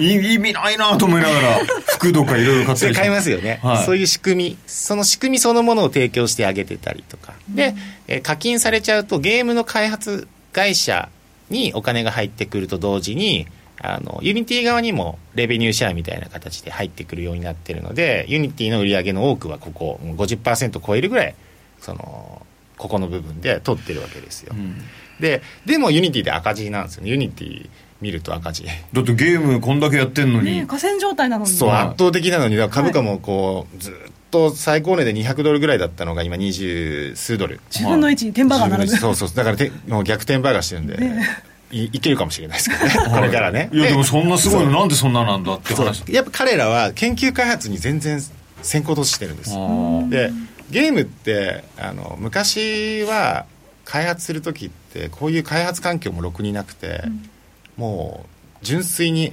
[0.00, 7.74] 意味ないなと思いながら 服とかいろいろ買って買いますよね、はい、そういう仕組みその仕組みそのものを提供してあげてたりとか、うん、で、
[8.08, 11.10] え課金されちゃうとゲームの開発会社
[11.50, 13.46] にお金が入ってくると同時に
[13.82, 21.34] あのユニティ側にもレベニューシェアみたいな形で入ってくるようになってるのでユニティの売り上げの多くはここ50%超えるぐらい
[21.80, 22.46] その
[22.80, 24.74] ここの部分で取ってるわけですよ、うん、
[25.20, 27.10] ででもユニティで赤字なんですよね。
[27.10, 27.68] ユニティ
[28.00, 28.64] 見ると赤字。
[28.64, 31.50] だってゲームこんだけやってんのに、ね、寡占状態なのに。
[31.50, 33.94] そう圧倒的なのに株価もこう、ずっ
[34.30, 37.60] と最高値で200ドルぐらいだったのが今二十数ドル。
[37.70, 38.96] 10分の1テンバガーならぬ。
[38.96, 39.28] そうそう。
[39.34, 41.26] だからてもう逆テンバガーしてるんで、ね
[41.72, 43.70] いいけるかもしれないですけどね、これからね。
[43.72, 46.02] いや、でもそんなすごいの、なんでそんななんだって話。
[46.08, 48.20] やっぱ彼らは研究開発に全然
[48.62, 49.50] 先行投資してるんです。
[50.10, 50.32] で、
[50.70, 53.46] ゲームってあの昔は
[53.84, 57.28] 開発する時ってこういう開発環境もろくになくて、うん、
[57.76, 59.32] もう純粋に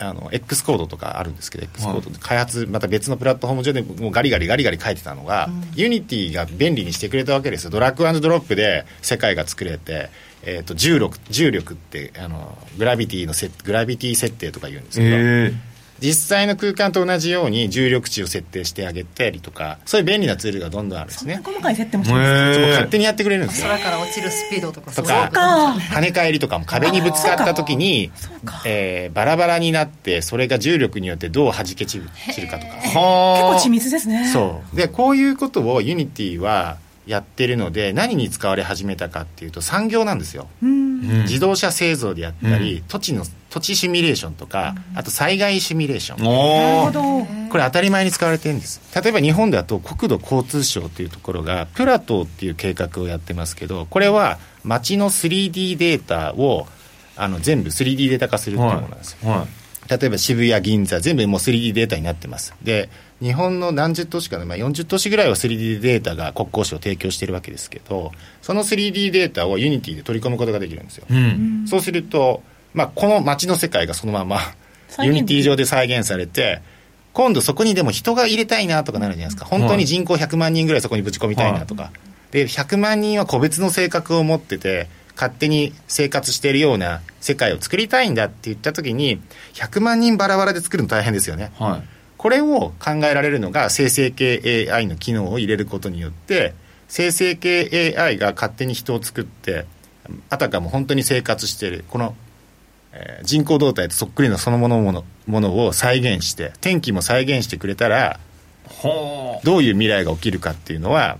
[0.00, 7.70] あの X コードとかあるんですけど X コードで開発また別のプラットフォーム上でもうガリガリガリガリ書いてたのが、うん、ユニティが便利にしてくれたわけですよ。
[7.70, 10.10] ドラッグドロップで世界が作れて、
[10.44, 15.67] えーと、重力重力ってあのグラビティのせグラビティ設定とか言うんですけど、えー
[16.00, 21.40] 実際の空間と同じように重力値を設定してあげたりとかそういう便利なツールがどんどんあるんですね。
[21.44, 22.60] 細かい設定もしてます。
[22.60, 23.68] 勝手にやってくれるんですよ。
[23.68, 24.92] 空から落ちるスピードとか。
[24.92, 28.10] とか跳ね返りとかも壁にぶつかった時に、
[28.64, 32.04] えー、バラバラになってそれが重力によってどう弾け散る
[32.48, 32.74] かとか。
[32.82, 34.28] 結構緻密ですね。
[34.32, 34.76] そう。
[34.76, 56.66] でこういうことをユニティはやってるので何に使われ始めたかっていうと産業なんですよ、自動車製造であったり、うん、土地の土地シミュレーションとか、あと災害シミュレーションなるほどこれ当たり前に使われてるんです例えば日本だと国土交通省っていうところがプラトーっていう計画をやってますけどこれは街の 3D データを
[57.16, 59.46] あの全部 3D データ化するっていうものなんですよ、は
[59.88, 62.54] 例えば渋谷、銀座、全部もう 3D データになってます。
[62.62, 62.90] で、
[63.22, 71.06] 日本の何十都市かの、まあ、40都市ぐらいは 3D データが国交省提供してるわけですけど、その 3D データをユニティで取り込むことができるんですよ。
[71.08, 71.14] い。
[71.14, 71.66] うん。
[71.66, 72.42] そうすると、
[72.78, 74.38] まあ、この街の世界がそのまま
[75.02, 76.62] ユニティ上で再現されて、
[77.12, 79.44] 今度そこにでも人が入れたいなとかなるじゃないですか。
[79.44, 81.90] 本当に人口100万人ぐらいそこにぶち込みたいなとか。
[82.30, 84.86] で、100万人は個別の性格を持ってて、
[85.16, 89.20] 勝手に生活しているような世界を作りたいんだって言った時に、
[89.54, 91.50] 100万人バラバラで作るの大変ですよね。
[91.58, 91.82] はい。
[92.16, 96.52] これを考えられるのが生成系 AI の機能を入れることによって
[96.88, 99.66] 生成系 AI が勝手に人を作って
[100.30, 102.14] あたかも本当に生活しているこの、
[102.92, 108.18] えー人工動態とそっくりのそのものものものを再現して天気も再現してくれたら
[108.68, 111.18] ほどういう未来が起きるかっていうのは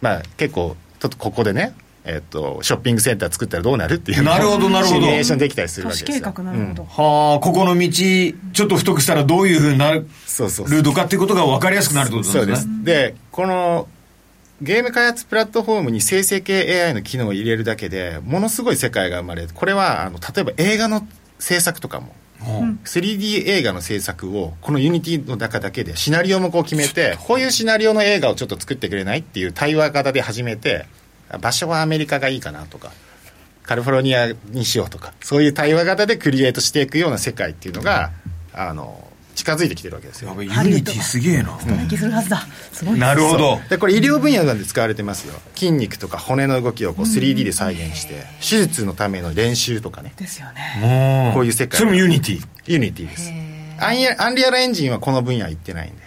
[0.00, 5.00] まあ結構ちょっとここでねえっとショッピングセンター作ったらどうなるっていうなるほど なるほど。
[5.00, 6.16] シミュレーションできたりする都わけですよ。
[6.18, 6.86] 市計画なるほど、う。
[6.86, 12.78] はあ、ここの道、ちょっと太くしたらどういうふうになるそうそうそうルートかっていうことが分かりやすくなるってことそうですでね。
[12.78, 12.84] す。
[12.84, 13.88] でこの
[14.60, 19.50] ゲーム開発プラットフォームに生成系 AI の機能を入れるだけでものすごい世界が生まれる。
[19.54, 21.06] これはあの例えば映画の
[21.38, 22.14] 制作とかも
[22.84, 30.86] 3D 映画の制作をこのユニティの中だけでシナリオもこう決めてこういうシナリオの映画をちょっと作ってくれないっていう対話型で始めて
[31.40, 32.92] 場所はアメリカがいいかなとか
[33.64, 38.12] カリフォルニアにしようとかそういう対話型でクリエイトしていくような世界っていうのが
[38.52, 40.34] あの近づいてきてるわけですよ。
[40.36, 41.50] ユニティすげえな。
[41.52, 42.44] 働きするはずだ。
[42.72, 42.98] すごい。
[42.98, 43.60] なるほど。
[43.70, 45.34] でこれ医療分野なんで使われてますよ。
[45.54, 50.12] 筋肉とか骨の動きをこう 3D で再現して、手術のための練習とかね。
[50.16, 51.28] ですよね。
[51.30, 51.78] もこういう世界。
[51.78, 52.46] それもユニティ？
[52.66, 53.30] ユニティです。
[53.78, 56.02] アンアンリアルエンジンはこの分野は行ってないんで。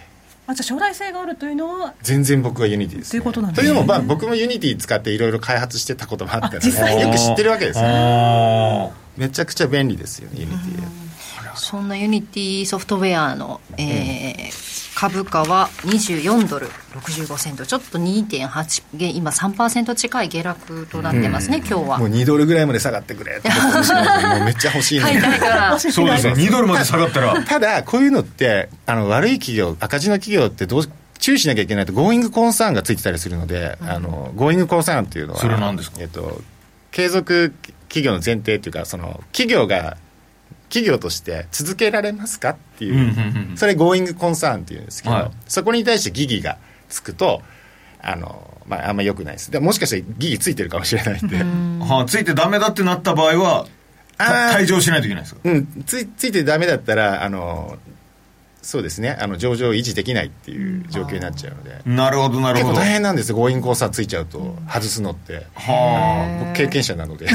[0.47, 3.69] あじゃあ将来性があるというのは全然僕はユニティです、ね、ということなんですね。
[3.69, 7.85] というのも、まあ、僕もユニティ使っていろいろ開発してたこともあったのでよく知ってるわけですよ。
[7.87, 11.00] あめちゃくちゃ便利ですよユニティ
[11.55, 17.65] そんなユニティソフトウェアの、えー株価は24ドル65セント。
[17.65, 21.97] ちょっと2.8げ今3%近い下落となってますね、今日は。
[21.97, 23.49] もう2ドルぐらいまで下がってくれって
[24.45, 25.79] めっちゃ欲しいの買いたいからあ。
[25.79, 26.33] そうですね。
[26.33, 27.41] 2ドルまで下がったら。
[27.41, 35.97] ただこういうのってあの悪い企業赤字の企業ってどう注意しなきゃいけないとゴーイングコンサーンがついてたりするので、あのゴーイングコンサーンっていうのはそれは何ですか？
[35.99, 36.41] えっと、
[36.91, 37.53] 継続
[37.87, 39.97] 企業の前提っていうかその企業が
[40.71, 45.31] 企業として続けられますかっていう,、それゴーイングコンサーンっていうんですけど、はい。
[45.47, 46.57] そこに対して疑義が
[46.87, 47.41] つくと
[48.01, 49.51] あの、まあ、あんま良くないです。
[49.51, 51.27] でもしかしたら疑義ついてるかもしれないん。
[51.27, 53.67] で、はあ、ついてダメだってなった場合は、
[54.17, 55.41] 退場しないといけないですか？
[55.43, 57.77] うん、ついついてダメだったらあの
[58.61, 59.17] そうですね。
[59.19, 62.69] あの上場を維持できないっていう状況になっちゃうので、なるほど、なるほど。
[62.69, 63.35] 結構大変なんですよ。
[63.35, 67.25] ゴーイングコンサーついちゃうと外すのって、は僕経験者なので。
[67.25, 67.31] で、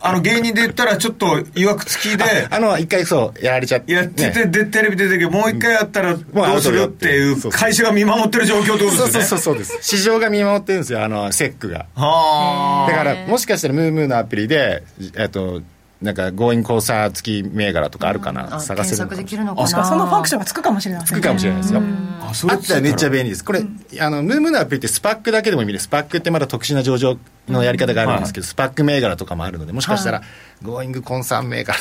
[0.00, 3.92] あの、芸人で言ったら、ちょっと、いわくつきで、あの一回そうやられちゃって。
[3.92, 9.12] やってて、で、テレビ出てけど、もう一回やったら、どもうするっていう、会社が見守ってる状況ってことですよね。
[9.12, 9.78] そうそうそうそうです。
[9.82, 11.86] 市場が見守ってるんですよあのセックが。
[11.94, 12.90] はあ。
[12.90, 14.82] だからもしかしたらムームーのアプリで
[15.16, 15.62] えっと
[16.00, 19.84] なんかゴーイングコンサー付き銘柄とかあるかな、あ探せるできるのかな？
[19.84, 21.20] そのファンクションがつくかもしれませんね。
[21.20, 21.82] つくかもしれないですよ
[22.20, 23.62] あそれあったらめっちゃ便利ですこれ、
[24.00, 25.80] あのムームーのアプリってスパックだけでも見れる。
[25.80, 30.22] スパックってまだ特殊な上場のやり方があるんですけど、スパック銘柄とかもあるのでもしかしたら、
[30.62, 31.78] ゴーイングコンサー銘柄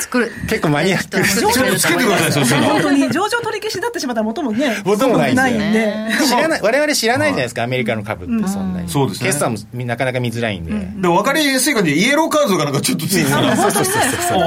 [0.00, 0.32] 作る。
[0.48, 1.16] 結構マニアック。
[1.16, 2.62] ですちょっちょっとつけてください、そしたら。
[2.62, 6.08] 本当に上場取り消しになってしまったら元もね元もないんで。
[6.26, 9.26] 知らない我々知らないじゃないですか、アメリカの株ってそんなに、そうですね。
[9.28, 13.56] 決算もなかなか見づらいんで、で、分かりやすい感じで、イエローカードがなんかちょっとついてたら。
[13.56, 13.94] 本当にね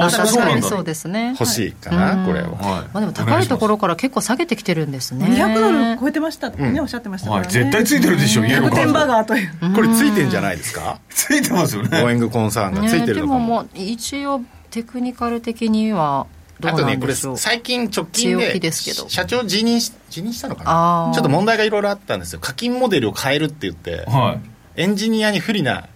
[0.02, 0.68] あそう確かになんだ。
[0.68, 1.28] そうですね。
[1.38, 2.60] 欲しいかな、これは、はい。
[2.60, 5.26] まあ、でも高いところから結構下げてきてるんですね。
[5.26, 8.76] 200ドル超えてましたってね、おっしゃってましたかはい、らね絶対ついてるでしょ、イエローカード。
[8.76, 9.74] 逆転バーガーという。
[9.74, 11.98] これついてんじゃないですか、ついてますよゴね。
[12.04, 13.38] ーイングコンサーンがついてるのかも。
[13.38, 14.40] ももう一応
[14.76, 16.26] テクニカル的には
[16.60, 19.08] どうなあとねこれ最近直近強で気ですけど。
[19.08, 21.12] 社長辞任し辞任したのかな？
[21.14, 22.40] ちょっと問題がいろいろあったんですよ。
[22.40, 24.04] 課金モデルを変えるって言って。
[24.06, 24.38] は
[24.76, 24.82] い。
[24.82, 25.88] エンジニアに不利な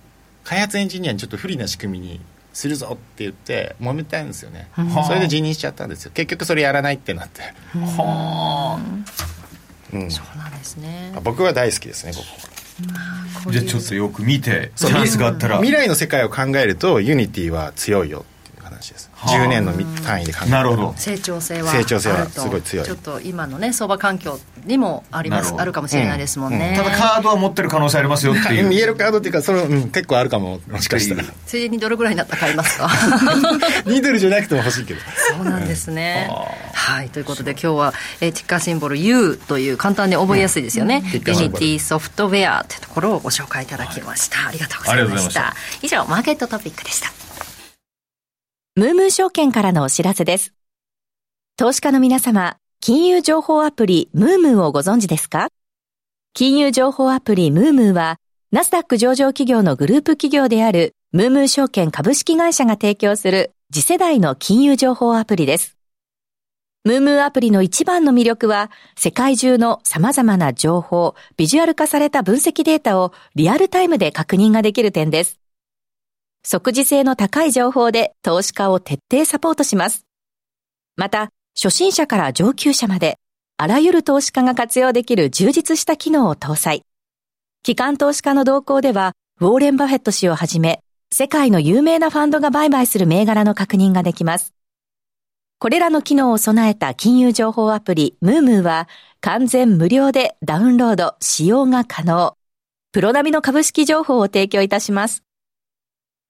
[0.44, 2.20] 開発エンジニアにちょっと不利な仕組みに
[2.54, 4.70] するぞって言って揉めたんですよね、
[5.06, 6.12] それで辞任しちゃったんですよ。
[6.14, 7.42] 結局それやらないってなって、
[7.74, 7.86] うん。
[10.10, 11.12] そうなんですね。
[11.22, 12.20] 僕は大好きですねこ
[13.44, 13.50] こ。
[13.52, 15.58] じゃあちょっとよく見て、チャンスがあったら。
[15.58, 18.24] 未来の世界を考えるとユニティは強いよ
[18.80, 19.72] 話です10年の
[20.02, 20.94] 単位で考えるとなるほど。
[20.96, 28.72] 成長性は成長性はすごい強いちょっと今のね相場環境にもありますあるかもしれないですもんね、ただカードは持ってる可能性ありますよっていう。
[28.72, 32.88] イエローカードっていうかその、うん、結構あるかももしかしたらついにどれぐらいになったら買いますか
[33.86, 35.00] ニードルじゃなくても欲しいけど
[35.34, 36.30] そうなんですね。
[36.72, 37.10] はい。
[37.10, 41.02] ということで今日は、えー、ティッカーシンボル U という簡単で覚えやすいですよね。
[41.02, 44.48] ティッユニティソフトウェアというところをご紹介いただきました。
[44.48, 45.56] ありがとうございまありがとうございしまた。
[45.82, 47.19] 以上、マーケットトピックでした。
[48.80, 50.54] ムームー証券からのお知らせです。
[51.58, 55.48] 投資家の皆様、金融情報アプリムームーをご存知ですか？
[56.32, 58.16] 金融情報アプリムームーは、
[58.52, 65.76] ナスダック上場企業のグループ企業であるムームー証券株式会社が提供する次世代の金融情報アプリです。
[66.84, 75.38] ムームーアプリの一番の魅力は、世界中の様々な情報、ビジュアル化された分析データをリアルタイムで確認ができる点です。
[76.42, 80.06] 即時性の高い情報で投資家を徹底サポートします。
[80.96, 83.18] また、初心者から上級者まで、
[83.56, 86.82] あらゆる投資家が活用できる充実した機能を搭載。
[87.62, 90.80] 機関投資家の動向では、ウォーレン・バフェット氏をはじめ、
[91.12, 94.54] 世界の有名なファンドが売買する銘柄の確認ができます。
[95.58, 98.88] これらの機能を備えた金融情報アプリ、ムームーは、
[99.20, 102.38] 完全無料でダウンロード、使用が可能。
[102.92, 105.22] プロ並みの株式情報を提供いたします。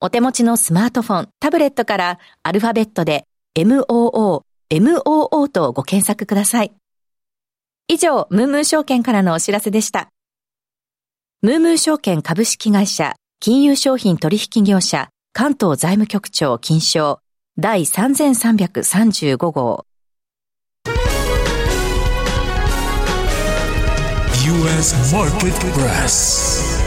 [0.03, 3.25] お手持ちのスマートフォン、タブレットからアルファベットで
[3.55, 4.41] MOO、
[4.71, 6.71] MOO とご検索ください。
[7.87, 10.09] 以上、ムームー証券からのお知らせでした。
[11.43, 17.19] ムームー証券株式会社、金融商品取引業者、関東財務局長金賞、
[17.59, 19.85] 第3335号。
[24.43, 25.15] U.S.
[25.15, 26.80] Market Press.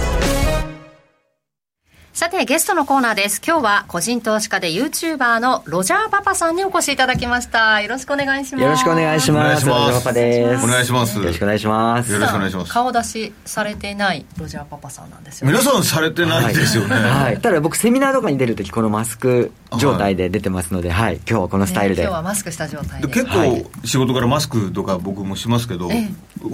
[2.14, 3.42] さて、ゲストのコーナーです。
[3.44, 7.80] 今日は個人投資家で YouTuber のロジャーパパさんにお越しいただきました。
[7.80, 8.62] よろしくお願いします。
[8.62, 9.68] よろしくお願いします。
[9.68, 10.64] お願いしますロジャーパパです。
[10.64, 12.12] お願いしますよろしくお願いします。
[12.12, 17.40] よろしくお願いします顔出しされていないロジャーパパさんなんですよ、皆さんされてないですよね、はい。
[17.40, 21.16] ただ僕セミナーとかに出るときこのマスク状態で出てますので、はい。
[21.16, 22.02] 今日はこのスタイルで。
[22.02, 23.08] ね今日はマスクした状態で。
[23.08, 25.90] で結構仕事からマスクとか僕もしますけど、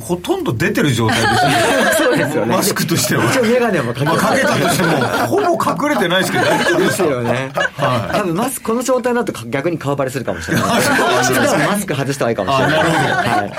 [0.00, 1.52] ほとんど出てる状態ですね
[1.98, 2.56] そうですよね。
[2.56, 4.90] マスクとしては一応メガネもかけまあ、かけたとしても
[5.50, 7.50] ほぼ隠れてないですけど大丈夫でですすよね。
[7.54, 10.64] 多分マスク、この状態だと逆に顔バレするかもしれない。
[10.64, 12.82] 普段マスク外した方がいいかもしれない。
[12.82, 13.52] はい。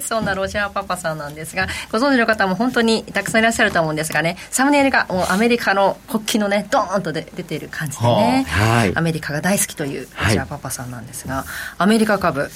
[0.00, 11.44] そんなロジャーパパさんなんですが、ご存知の方も本当にたくさんいらっしゃると思うんですがね、サムネイルがもうアメリカの国旗のね、ドーンとで出ている感じでね、ははいアメリカが大好きというロジャーパパさんなんですが、
[11.76, 12.50] アメリカ株、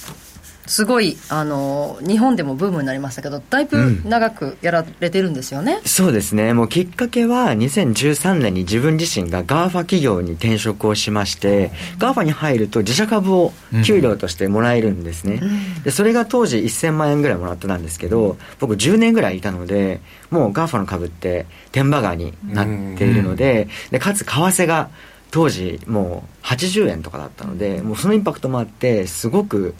[0.65, 5.81] すごい、あの、日本でもブームになりましたけど、だいぶ長くやられてるんですよね。
[5.85, 6.53] そうですね。
[6.53, 13.51] もうきっかけは2013年に自分自身が GAFA 企業に転職をしまして、GAFA に入ると自社株を
[13.85, 15.41] 給料としてもらえるんですね。
[15.83, 19.99] で、それが当時1000万円ぐらいもらってたんですけど、僕10年ぐらいいたので、
[20.31, 22.65] もう GAFA の株って天馬川になっ
[22.97, 24.89] ているので、で、かつ為替が
[25.31, 29.75] 当時もう80円とかだったので、もうそのインパクトもあって、すごく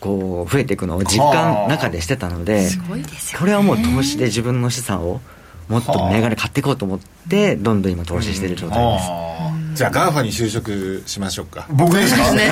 [0.00, 3.38] こう増えていくのを実感中でしてたので、すごいですよね。
[3.40, 5.20] これはもう投資で自分の資産を
[5.68, 11.66] もっと銘柄買っていこうと思ってどんどん今投資している状態です、あじゃあ GAFA に就職しましょうか。
[11.68, 12.30] ー僕ですか？
[12.34, 12.50] ね、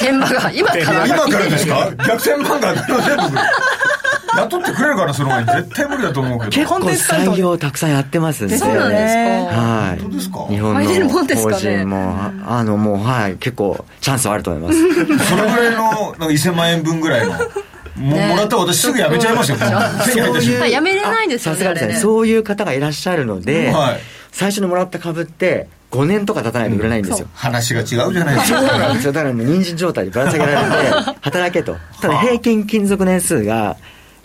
[0.00, 1.90] 天馬が今から今からですか？
[2.06, 3.02] 逆転漫画僕
[4.36, 5.46] 雇ってくれるかなその前に。
[5.46, 6.50] 絶対無理だと思うけど。
[6.50, 8.58] 結構採用たくさんやってますんで。
[8.58, 9.60] そうなんですか。
[9.60, 10.00] はい。
[10.00, 10.46] 本当ですか？
[10.48, 10.80] 日本の
[11.36, 15.28] 法人も、ああのもうはい結構チャンスはあると思います。
[15.28, 17.38] それぐらいのなんか1000万円分ぐらいのも
[17.96, 19.56] もらったら私すぐ辞めちゃいますよ。
[19.58, 19.70] 手に
[20.20, 21.58] 入った瞬間まあやめれないですよね。
[21.58, 21.92] さすがですね。
[21.94, 21.98] ね。
[22.00, 24.00] そういう方がいらっしゃるので、はい。
[24.32, 28.66] 最初にもらった株って5年とか経たないと売れないんですよ、話が違うじゃないですそう。
[28.66, 29.12] かなんですよ。
[29.12, 31.76] だからもう人参状態でぶら下げられて、働けと。
[32.00, 33.76] ただ平均勤続年数が、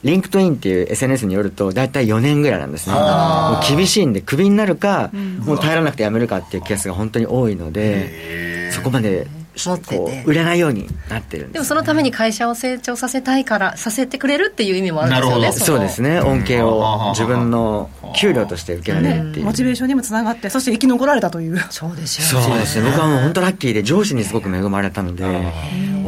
[0.03, 2.95] リンクトインっていう SNS によると、大体4年ぐらいなんですね。
[2.95, 5.09] もう厳しいんで、クビになるか、
[5.45, 11.53] もう耐えられなくて辞めるかっていうケースが本当に多いので、そこまで、持って売れないようになってるんです。
[11.53, 15.31] でもそのために会社を成長させたいから、させてくれるっていう意味もあるんですよね。
[15.31, 16.21] なるほどのそうですね。
[16.21, 19.45] 恩恵を自分の給料として受けられるっていう。
[19.45, 22.45] モチベーションにもつながってそして生き残られたというそうですよね。
[22.45, 25.25] そうですね僕はもう本当ラッキーで上司にすごく恵まれたので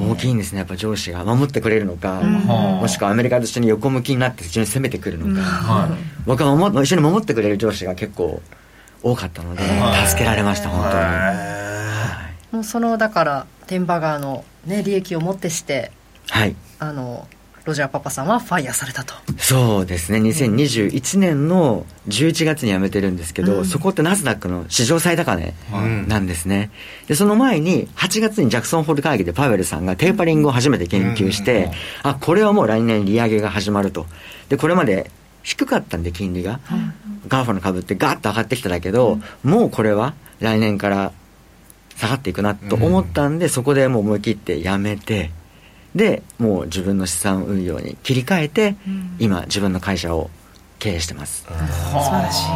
[0.10, 0.60] 大きいんですね。
[0.60, 5.90] やっぱ上司が守ってくれるのかもしくはアメリカと一緒に横向きになって一緒に攻めてくるのか。
[6.26, 8.42] 僕は守一緒に守ってくれる上司が結構
[9.04, 9.64] 多かったので
[10.08, 11.02] 助けられました本当に。
[12.52, 15.92] もうそのだから天馬川の、ね、利益をもってして
[16.30, 16.56] はい。
[16.80, 17.28] あの
[17.64, 19.14] ロジャーパパさんはファイヤーされたと。
[19.38, 20.20] そうですね。
[20.20, 25.54] 2021年の11月に辞めてるんですけど、そこってナスダックの史上最高値
[26.08, 26.72] なんですね、
[27.08, 31.72] でその前に8月にジャクソンホール会議でパウエルさんがテーパリングを初めて研究して、
[32.04, 34.08] あこれはもう来年利上げが始まると。
[34.50, 35.12] でこれまで
[35.44, 36.60] 低かったんで金利が、
[37.28, 41.12] ガーファの株ってガーッと上がってきただけど、もうこれは来年から
[41.96, 45.32] 下がっていくなと思ったんで、そこでもう思い切ってやめて
[45.96, 48.76] でもう自分の資産運用に切り替えて、
[49.20, 50.30] 今自分の会社を
[50.82, 51.46] 経営してます。
[51.46, 52.48] 素晴らしい。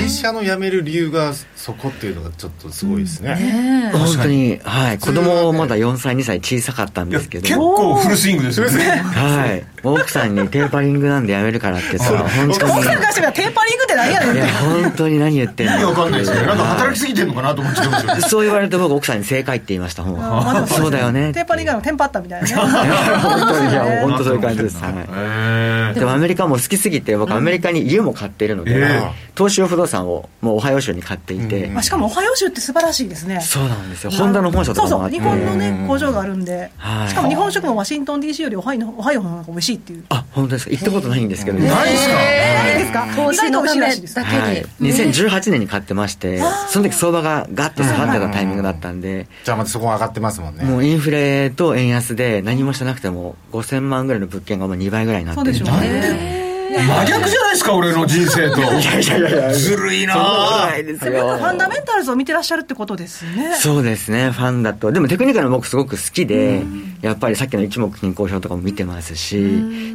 [0.00, 4.98] 会社の辞める理由がそこっていうのがちょっとすごいですね、本当にはい。
[5.00, 7.42] 子供まだ4歳2歳小さかったんですけど。
[7.42, 8.78] 結構フルスイングですよね。
[8.78, 9.66] はい。
[9.82, 12.12] 奥さんにテーパリングなんでやめるからって言った。
[12.12, 12.72] ら本当に。
[12.72, 15.72] 奥さんからしてテーパリングって何やねんいや本当に何言ってんの。
[15.72, 16.46] 意味わかんないですよね。
[16.46, 20.04] なんか働きすぎてんのかなと思っちゃいますよそう言われて僕奥さんに正解って言いました。
[20.04, 20.68] もう。
[20.68, 21.32] そうだよね。
[21.32, 22.54] テーパリングのテンパったみたいなね。
[23.18, 23.72] 本当に。
[23.72, 24.92] いや本当そういう感じです、はい。
[24.92, 29.24] へでもアメリカも好きすぎて僕アメリカに家も買っているので、ええ。
[29.34, 33.40] 投資用不動産をもうオハイオ州に買っていて、まあしかもオハイオ州って素晴らしいですね。
[33.40, 34.10] そうなんですよ。
[34.10, 35.16] ホンダの本社とかもあって。
[35.16, 36.70] そうそう日本のね工場があるんで。
[36.76, 37.08] はい。
[37.08, 40.04] しかも日本食もワシントン DC よりオハイのオハイオの方が美味しいっていう。
[40.10, 40.70] あ本当ですか。
[40.72, 42.14] 行ったことないんですけど、ないですか？
[42.14, 43.06] ないですか？
[43.16, 49.26] 投資のためだけに、はい、2018年に買ってましてその時相場がガッと下がってたタイミングだったんで。
[49.44, 50.64] じゃあまたそこ上がってますもんね。
[50.64, 58.58] もうインフレと円安で何もしてなくても5000万ぐらいの物件がもう2倍ぐらいになってるそうでしょうね真逆じゃないですか俺の人生と。
[58.58, 59.52] いやいやいやいや。
[59.52, 60.66] ずるいなぁ。
[60.68, 63.56] ないですファンダよメンタルズを見てらっしゃるってことですね。
[63.56, 64.92] そうですねファンだと。
[64.92, 66.62] でもテクニカルも僕すごく好きで、
[67.02, 69.36] やっぱりさっきの一目均衡表とかも見てますし、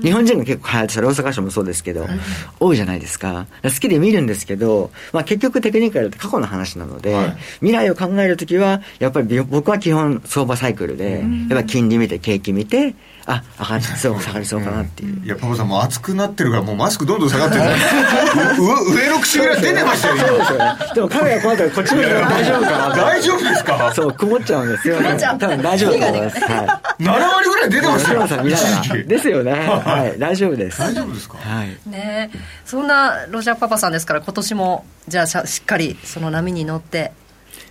[0.01, 2.07] 日本人が結構流行ってた大阪市もそうですけど、
[2.59, 3.47] 多いじゃないですか。
[3.63, 7.37] 好きで見るんですけど、まあ、結局テクニカルって過去の話なので、はい。
[7.59, 12.95] 未来を考えるときはやっぱり僕は基本相場サイクルで、やっぱり金利見て景気見て
[13.31, 17.63] あ上がりそう下がりそうかなっていう、いやパパさんもう熱くなってるからもうマスクどんどん下がってる。
[17.63, 20.25] う上の唇が出てましたよ今。
[20.27, 20.75] そうですよね。
[20.95, 23.93] でもカメラこうやったらこっち見るから大丈夫かな大丈夫ですか？
[23.93, 27.03] そう曇っちゃうんですよ多分大丈夫だと思いますはい。
[27.03, 28.49] 7割ぐらい出てましたよさん見
[29.07, 29.51] ですよね。
[29.85, 30.19] はい。
[30.19, 30.79] 大丈夫です。
[30.79, 31.37] 大丈夫ですか？
[31.37, 31.77] はい。
[31.89, 32.31] ね。
[32.65, 37.11] そんなロジャーパパさんですから今年もじゃあしゃしっかりその波に乗って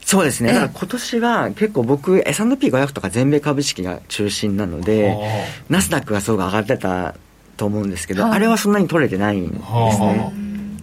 [0.09, 5.15] そうですね、ええだから今年は結構僕 S&P500 とか全米株式が中心なので
[5.69, 7.15] ナスダックがすごく上がってた
[7.59, 8.33] と思うんですけど、はい。
[8.33, 10.33] あれはそんなに取れてないんですね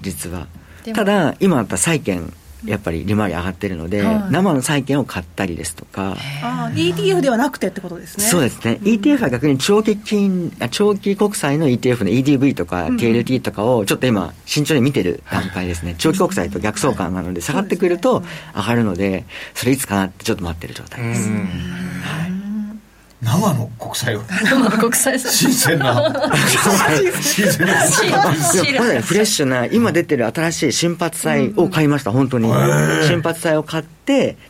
[0.03, 0.45] 実は。
[0.93, 2.31] ただ今だったら債券
[2.65, 4.31] やっぱり利回り上がってるので、はい。
[4.31, 8.23] 生の債券を買ったりですとか、あー ETF ではなくてってことですね。
[8.25, 18.23] そうですね、ETF は逆に長期金あ長期国債の ETF の EDV とか KLT とかをちょっと今慎重に見てる段階ですね、長期国債と逆相関なので下がってくると
[18.55, 21.29] 上がるのでそれいつかなってちょっと待ってる状態です、
[23.25, 24.21] 生の国債を。
[24.79, 25.19] 国際。
[25.19, 26.13] 新鮮な。
[27.21, 27.73] 新鮮な。
[29.01, 32.47] フレッシュな今出てる新しい新発債を買いました本当に。
[33.07, 33.94] 新発債を買って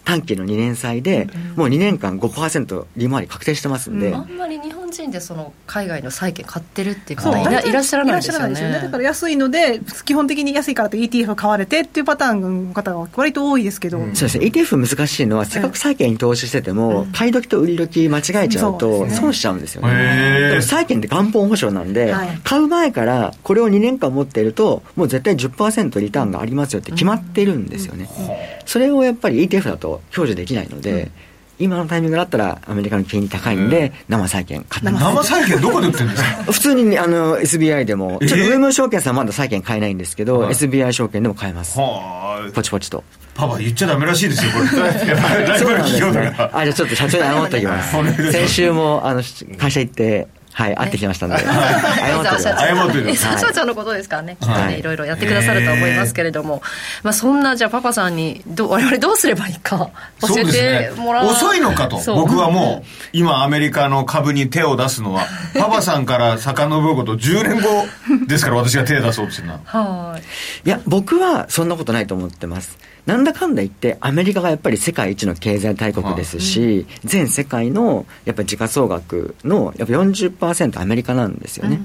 [0.04, 8.82] 短期の2年債でもう2年間5%利回り確定してますんで、あんまり日本人でその海外の債券買ってるっていう方いらいらっしゃらないですよいらっしゃらね。
[8.84, 14.46] だから安いので基本的に安いからと ETF を買われてっていうパターンの方が割と多いですけど、そうですね。
[14.46, 19.90] ETF 難しいのはせっかく債券に投資してても、買い時と売り時間違えちゃうと損しちゃうんですよね。
[19.90, 20.50] へー。
[20.50, 22.40] でも債券って元本保証なんで、はい。
[22.44, 28.10] 買う前からこれを2年間持っているともう絶対10%リターンがありますよって決まってるんですよね、
[28.66, 31.12] それをやっぱり ETF だと享受できないので、
[31.58, 36.44] 今のタイミングだったらアメリカの金利高いんで、生債券買っ生債券どこで売ってるんですか？
[36.52, 40.54] 普通にあの SBI でも、ちょっと上村証券さんまだ債券買えないんですけど、はい。
[40.54, 41.80] SBI 証券でも買えます。
[41.80, 43.04] はポチポチと。
[43.36, 44.82] パパ言っちゃダメらしいですよこれ。
[45.48, 46.52] ライバル企業だから。
[46.60, 47.84] あ、じゃあちょっと社長に謝っておきま。
[47.84, 48.32] す。
[48.34, 49.22] 先週も、あの、
[49.58, 53.54] 会社行って、はい、会ってきましたんで、謝ってるえ社はい。
[53.54, 54.68] 長のことですからね、きっとはい。
[54.70, 56.62] ね、いろいろやってくださると思いますけれども、
[57.04, 59.90] まあ、そんな、じゃあ、パパさんにどう、我々どうすればいいか、
[60.26, 61.28] 教えてねもらう。
[61.28, 61.98] 遅いのかと。
[62.16, 65.28] 僕はもう今アメリカの株に手を出すのは
[65.60, 67.86] パパさんから遡ること10年後
[68.26, 70.12] ですから私が手を出そうとしてるのは。
[70.12, 70.22] はい。
[70.66, 72.78] いや、僕はそんなことないと思ってます。
[73.06, 81.80] なんだかんだ言って、アメリカがやっぱり世界一の経済大国ですし、全世界のやっぱ時価総額のやっぱ40%アメリカなんですよね。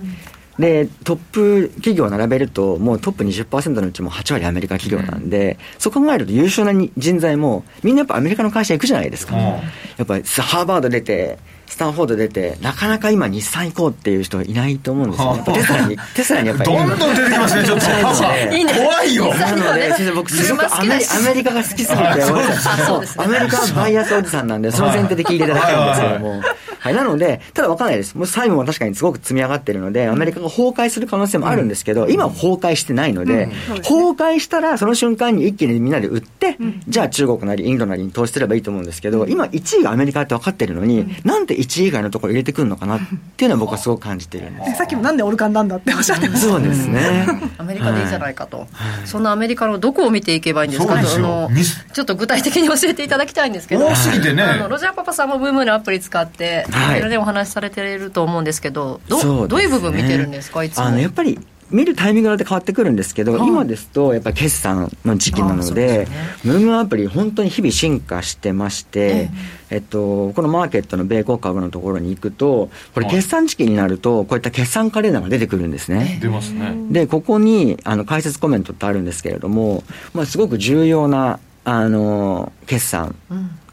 [0.60, 9.36] で、トップ企業を並べると、もうトップ20%のうちも8割アメリカ企業なんで、そう考えると優秀なに人材も、みんなやっぱアメリカの会社行くじゃないですか。
[9.36, 9.42] うん。
[9.42, 9.60] や
[10.02, 11.38] っぱりハーバード出て、
[11.70, 15.36] スタンフォード出て、なかなか今日産行こうっていう人いないと思うんですよ。
[15.36, 15.44] ね。
[15.54, 16.70] テスラに、 テスラにやっぱり。
[16.70, 17.86] どんどん出てきますねちょっと。
[18.02, 19.34] パパいいね怖いよ。
[19.34, 26.42] なので、先生、僕、すごくアメリアメリカが好きすぎて、アメリカはバイアスおじさんなんで、その前提で聞いていただきたいんですけども。
[26.80, 28.16] はい、なので、ただ分かんないです。
[28.16, 33.48] もう債務も確かにすごく積み上がってるので、アメリカが崩壊する可能性もあるんですけど、今は崩壊してないので、
[33.82, 36.56] 崩壊したら、その瞬間に一気にみんなで売って、
[36.88, 43.00] じゃあ中国なりインドなりに投資すればいいと思うんですけど、今1位がアメリカって分かってるのに、なんで1位以外のところ入れてくるのかなっ
[43.36, 44.76] ていうのは僕はすごく感じてるんです。
[44.76, 46.48] さっきもなんでオルカンなんだっておっしゃってました。
[46.48, 47.26] そうですね。
[47.58, 48.66] アメリカでいいじゃないかと、
[49.04, 51.02] そんなアメリカのどこを見ていけばいいんですか？
[51.18, 51.50] の
[51.92, 54.42] ちょっと具体的に教えていただきたいんですけど多すぎてね。
[54.42, 56.98] あのロジャーパパさんもブームのアプリ使って、はい。
[56.98, 59.48] いろいろねお話しされていると思うんですけどど,、そうね。
[59.48, 60.64] どういう部分見てるんですか？
[60.64, 60.84] いつも。
[60.84, 61.38] あのやっぱり
[61.70, 66.08] 見るタイミングによって変わってくるんですけど、今ですと、やっぱり決算の時期なので、
[66.42, 69.30] ムームアプリ、本当に日々進化してまして、
[69.70, 76.18] えっと、このマーケットの米国株のところに行くと、これ、決算時期になると、こういった決算カレンダーが出てくるんですね。
[76.20, 76.74] 出ますね。
[76.90, 83.14] で、ここに、あの、解説コメントってあるんですけれども、まあ、すごく重要な、あの、決算、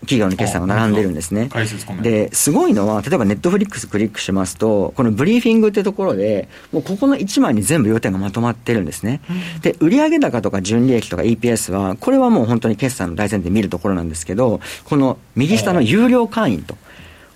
[0.01, 1.49] 企業の決算が並んでるんですね。
[1.51, 2.09] 解説コメント。
[2.09, 9.21] で、すごいのは、例えばネットフリックスクリックしますと、このブリーフィングってところで、もうここの1枚に全部要点がまとまってるんですね。
[9.61, 16.77] で、売上高とか純利益とか EPS は、これはもう本当に決算の大前提で見るところなんですけど、この右下の有料会員と。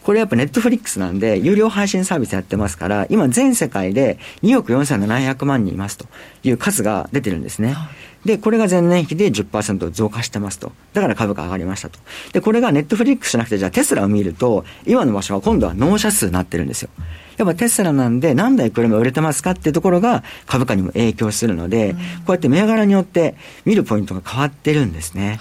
[0.03, 6.07] これやっぱネットフリックスなんで、有料配信サービスやってますから、今全世界で2億4700万人いますと
[6.43, 7.75] いう数が出てるんですね。
[8.25, 10.71] で、これが前年比で10%増加してますと。
[10.93, 11.99] だから株価上がりましたと。
[12.33, 16.89] で、これがネットフリックスじゃなくて、じゃあテスラを見ると、今の場所は今度は納車数になってるんですよ。
[17.37, 21.97] やっぱテスラなんで何台車売れてますかっていうところが株価にも影響するので、こ
[22.27, 25.39] うやって銘柄によって見るポイントが変わってるんですね。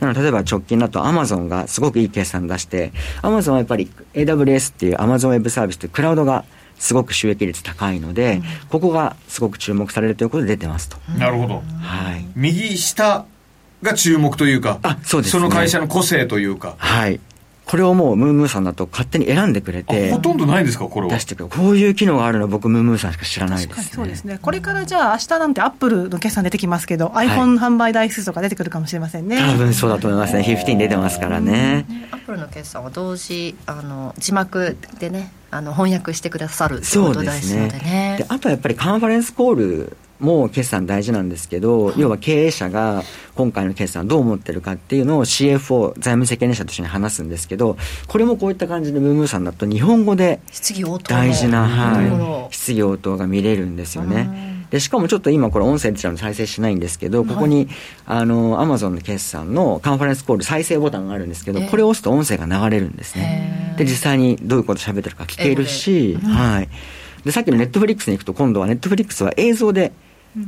[0.00, 6.44] なので、例えば直近だとアマゾンがすごくいい決算出して、アマゾンはやっぱり AWS っていうアマゾンウェブサービスというクラウドが
[6.78, 10.96] すごく収益率高いので、ここがすごく注目されるということで出てますと。
[11.18, 11.62] なるほど。
[11.80, 12.26] はい。
[12.34, 13.24] 右下
[13.82, 17.20] が注目というか、あそうですねの会社の個性というか、はい。
[17.66, 21.12] これをもうムームーさんだと勝手に選んでくれあてほ、とんどないんですか、これは？
[21.14, 21.20] 出。
[21.20, 21.48] してくる。
[21.48, 23.84] こういう機能があるの僕ムームーさんしか知らないです、ね。
[23.92, 24.38] そうですね。
[24.40, 29.38] これからじゃあ、明日なんてアップルの決算出てきますけど、iPhone 販売台数とか出てくるかもしれませんね。
[29.38, 30.42] 多分そうだと思いますね。
[30.42, 31.84] 15出てますからね。
[32.12, 43.02] アップルの決算は同時あの字幕でねあの翻訳してくださるってそうことですですねのでねであとはやっぱりカンファレンスコールも決算大事なんですけど、要は経営者が
[43.34, 51.14] 今回の決算どう思ってるかっていうのを CFO 財務責任者と一緒に話すんですけどこれもこういった感じでムームーさんだと日本語で質疑応答。
[51.14, 54.66] の大事な、はい、質疑応答が見れるんですよね。
[54.70, 57.68] でしかもちょっと今これ音声でちゃんと再生しないんですけど、ここに
[58.04, 63.74] あのアマゾンの決算のカンファレンスコール再生ボタンがあるんですけど、これを押すと音声が流れるんですね。
[63.78, 66.68] で実際にどういうこと喋ってるか聞けるし、はい。
[67.24, 69.92] でさっきのネットフリックスに行くと今度はネットフリックスは映像で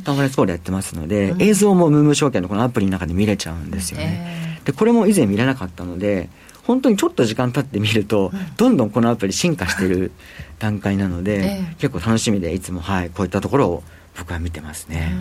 [0.04, 4.60] カンファレンスコールやってますので、映像もムームー証券のこのアプリの中で見れちゃうんですよね。
[4.64, 6.28] でこれも以前見れなかったので
[6.68, 10.12] 本当にちょっと時間経ってみると、どんどんこのアプリ進化してる
[10.58, 11.74] 段階なので、 ええ。
[11.78, 13.82] 結構楽しみでいつもはいこういったところを
[14.18, 15.14] 僕は見てますね、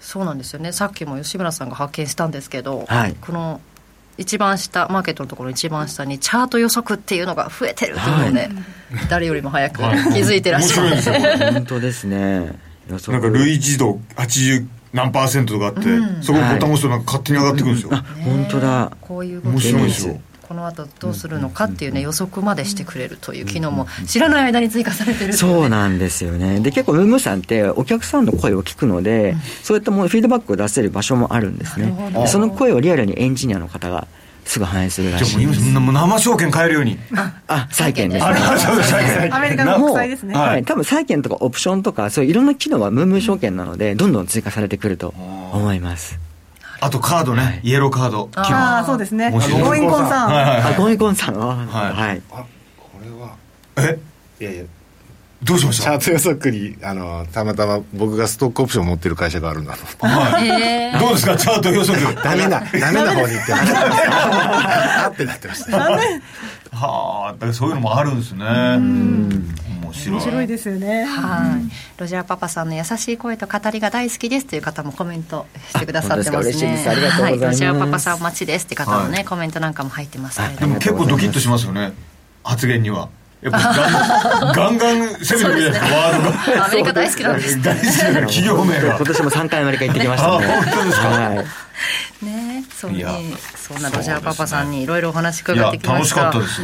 [0.00, 0.72] そうなんですよね。
[0.72, 3.16] さっきも吉村さんが発見したんですけど、はい。
[3.20, 3.60] この
[4.16, 8.50] 一番下マーケットのところの一番下にチャート予測っていうのが増えてるっていうのをね、
[9.10, 9.84] 誰よりも早く気
[10.20, 11.52] づいてらっしゃる、面白いんですよ。
[11.52, 15.82] 本当ですねなんか類似度80何パーセントとかあって、
[16.22, 17.90] そこボタン押すとなんか勝手に上がってくるんですよ。
[17.94, 18.92] あ本当だ。
[19.00, 20.20] こういう動面き白いですよ。
[20.42, 26.60] この後どうするのかっていうね予測までしてくれるという機能も知らない間に追加されてるそうなんですよね。
[26.60, 32.26] で結構ムームーさんってお客さんの声を聞くので、そういったものフィードバックを出せる場所もあるんですね。
[32.26, 34.06] その声をリアルにエンジニアの方が
[34.44, 36.98] すぐ反映するらじゃあもうしいです今もう生証券買えるように。
[37.48, 38.32] あ債券ですね。
[38.32, 39.34] あそうです債券。
[39.34, 40.34] アメリカの国債ですね。
[40.34, 40.48] はい。
[40.48, 45.14] はい、多分債券とかオプションとかそういういろんな機能はムームー証券なのでどんどん追加されてくると
[45.52, 46.18] 思います。
[46.80, 48.28] あとカードね、イエローカード。
[48.34, 49.30] ああ、そうですね。
[49.30, 50.28] ゴーインコンさん。
[50.32, 51.36] はいはいあゴイコンさん。
[51.36, 51.66] ははい。
[51.66, 52.22] はい。
[52.32, 52.44] あ
[52.76, 53.36] これは。
[53.76, 53.98] え？
[54.40, 54.64] いやいや
[55.44, 55.98] どうしました？
[55.98, 60.06] チャート予測にあのたまたま僕がストックオプションを持ってる会社があるんだと。
[60.06, 61.00] はい。
[61.00, 62.14] どうですか、チャート予測。
[62.22, 68.44] ダメなダメな方に行ってましたあってなってましたはあ、だからそういうのもあるんですね。
[68.46, 70.16] 面白い。
[70.16, 71.04] 面白いですよね。
[71.04, 76.70] はい、ロジャーパパさんの優しい声と語りが大好きですという方もコメントしてくださってますね。
[76.72, 76.88] です。
[76.88, 77.44] ありがとうございます。
[77.44, 79.24] はロジャーパパさんお待ちですって方もね、はい。
[79.24, 80.74] コメントなんかも入ってますけれでども。
[80.74, 81.92] も結構ドキッとしますよね、
[82.44, 83.10] 発言には。
[83.42, 86.30] やっぱガン ガンガン攻めてくるじゃないですか、ワード
[86.60, 86.66] が。
[86.66, 87.62] アメリカ大好きなんです。
[87.62, 88.96] 大好きだから企業名が。
[88.96, 89.06] 今。
[89.06, 90.46] 年も3回アメリカ行ってきましたね。
[90.46, 91.08] あ本当ですか？
[91.08, 91.36] はい。
[92.24, 93.04] ねそうね
[93.56, 96.54] そんなロジャーパパさんにいろいろお話伺ってきま楽ししたかったです。
[96.54, 96.62] す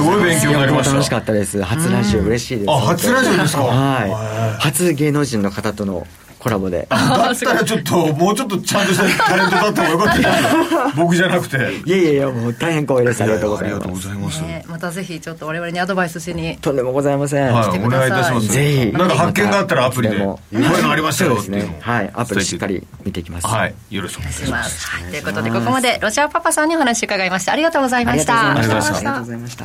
[0.00, 0.92] ごい勉強になりました。
[0.92, 1.62] 楽しかったです。
[1.62, 2.70] 初ラジオ嬉しいです。
[2.70, 3.62] あ、初ラジオですか？
[3.62, 4.62] はい。
[4.62, 6.06] 初芸能人の方との
[6.48, 6.86] コラボで。
[6.88, 11.56] だったらちょっと、もうちょっとちゃんとしたタレントだった方がよかった僕じゃなくて。
[11.56, 13.22] いやいやいやもう大変光栄です。
[13.22, 14.42] ありがとうございありがとうますございます。
[14.42, 16.56] ねまたぜひちょっと我々にアドバイスしに。
[16.58, 18.48] とんでもございません、はい、お願いいたします。
[18.48, 18.92] ぜひ。
[18.92, 21.78] なんか発見があったらアプリで、こういうのありましたよですね。
[21.80, 22.10] はい。
[22.14, 23.46] アプリしっかり見ていきます。
[23.46, 24.64] はい、よろしくお願いしま。
[24.64, 24.80] す。
[24.80, 27.52] す、はい、ということでここまでロジャーパパさんにお話伺いました。
[27.52, 28.52] ありがとうございました。
[28.52, 29.00] ありがとうございました。
[29.00, 29.64] ありがとうありがとうございました。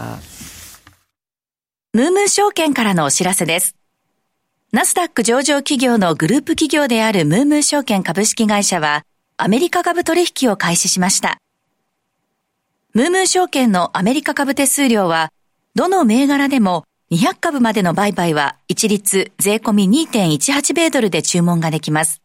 [1.95, 3.82] ムームー証券からのお知らせです。
[4.73, 9.05] ナスダック上場企業のグループ企業であるムームー証券株式会社は、
[9.37, 11.37] アメリカ株取引を開始しました。
[12.95, 15.31] ムームー証券のアメリカ株手数料は、
[15.75, 22.23] どの銘柄でも200株までの売買は一律税込2.18米ドルで注文ができます。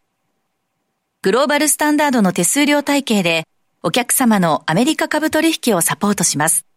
[1.20, 3.44] グローバルスタンダードの手数料体系で
[3.82, 6.67] お客様のアメリカ株取引をサポートします。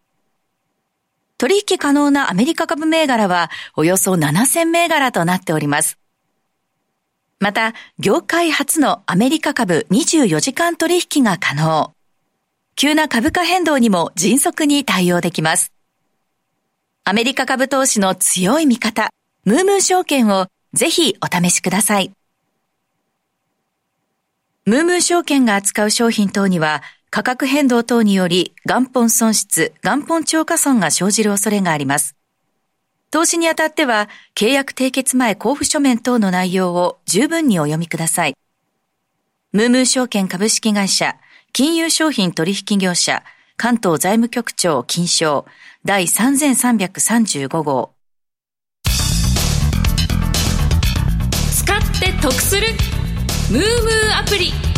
[1.41, 5.97] 取引可能なアメリカ株銘柄はおよそ7000銘柄となっております。
[7.39, 11.95] また、業界初のアメリカ株24時間取引が可能。
[12.75, 15.73] 急な株価変動にも迅速に対応できます。
[17.05, 19.09] アメリカ株投資の強い味方、
[19.43, 22.11] ムームー証券をぜひお試しください。
[24.67, 26.83] ムームー証券が扱う商品等には
[27.13, 32.15] 価格変動等により元本損失、元本超過損が生じる恐れがあります。
[33.11, 38.35] 投資にあたっては、契約締結前交付書面等の内容を十分にお読みください。
[39.51, 41.17] ムームー証券株式会社、
[41.51, 43.23] 金融商品取引業者、
[43.57, 45.45] 関東財務局長金賞、
[45.83, 47.91] 第3335号。
[51.53, 52.67] 使って得する
[53.51, 54.70] ムームーアプリ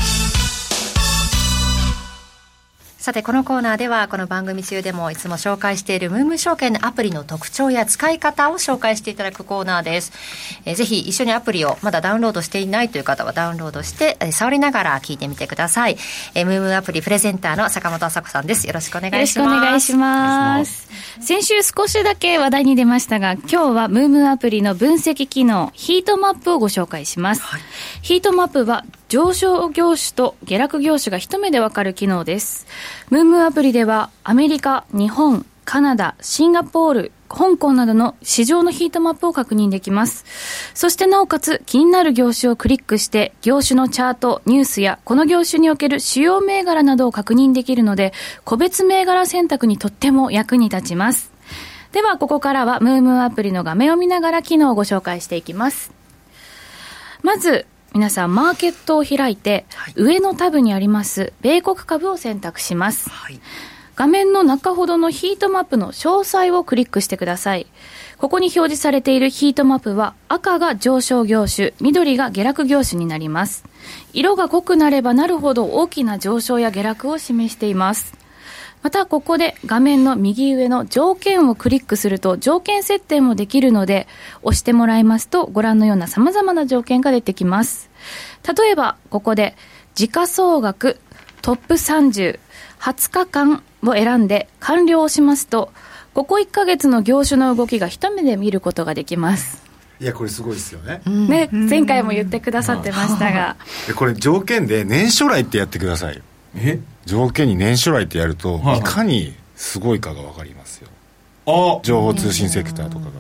[3.04, 10.14] さて、このコーナーでは、この番組中でもいつも紹介しているムーム証券のアプリの特徴や使い方を紹介していただくコーナーです。
[10.64, 15.98] えー、ぜひ一緒にアプリをまだダウンロードしていないという方はダウンロードして、えー、触りながら聞いてみてください。
[16.34, 18.68] えー、ムームアプリプレゼンターの坂本麻子さんです。
[18.68, 19.48] よろしくお願いします。
[19.48, 20.88] よろしくお願いします。
[21.20, 27.42] 先週少しだけ話題に出ましたが、今日はムームアプリの分析機能、ヒートマップをご紹介します。
[27.42, 27.62] はい、
[28.02, 32.66] ヒートマップは上昇業種と下落業種が一目でわかる機能です。
[33.10, 40.24] ムームアプリではアメリカ、日本、カナダ、シンガポール、香港などの市場のヒートマップを確認できます。
[40.76, 48.14] そしてなおかつ気になる業種をクリックして業種のチャート、ニュースやこの業種における主要銘柄などを確認できるので
[48.46, 51.32] 個別銘柄選択にとっても役に立ちます。
[51.92, 55.92] ではここからはムームーアプリの画面を見ながら機能をご紹介していきます。
[57.24, 63.40] まず皆さんマーケットを開いて、はい、上のタブにあります米国株を選択します、はい、
[63.96, 67.68] 画面の中ほどのヒートマップの詳細をクリックしてください。
[68.18, 73.66] ここに表示されているヒートマップは赤が上昇業種緑が下落業種になります。
[74.14, 78.23] 色が濃くなればなるほど大きな上昇や下落を示しています
[78.84, 84.08] またここで画面の右上の条件をクリックすると条件設定もできるので
[84.42, 87.90] 押してもらいますとご覧のような様々な条件が出てきます。
[88.46, 89.56] 例えばここで
[89.96, 91.00] 時価総額
[91.42, 92.40] トップ30、
[92.80, 95.72] 20日間を選んで完了をしますと
[96.14, 99.64] ここ1ヶ月の業種の動きが一目で見ることができます。
[100.02, 101.02] いやこれすごいですよね。
[101.06, 103.56] ね、前回も言ってくださってましたが。
[103.96, 106.22] これ条件で年初来ってやってください。
[106.56, 106.80] え？
[107.06, 110.90] 条件に年初来ってやると、い、かにすごいかが分かりますよ。
[111.46, 111.80] あ。
[111.84, 113.12] 情報通信セクターとかが。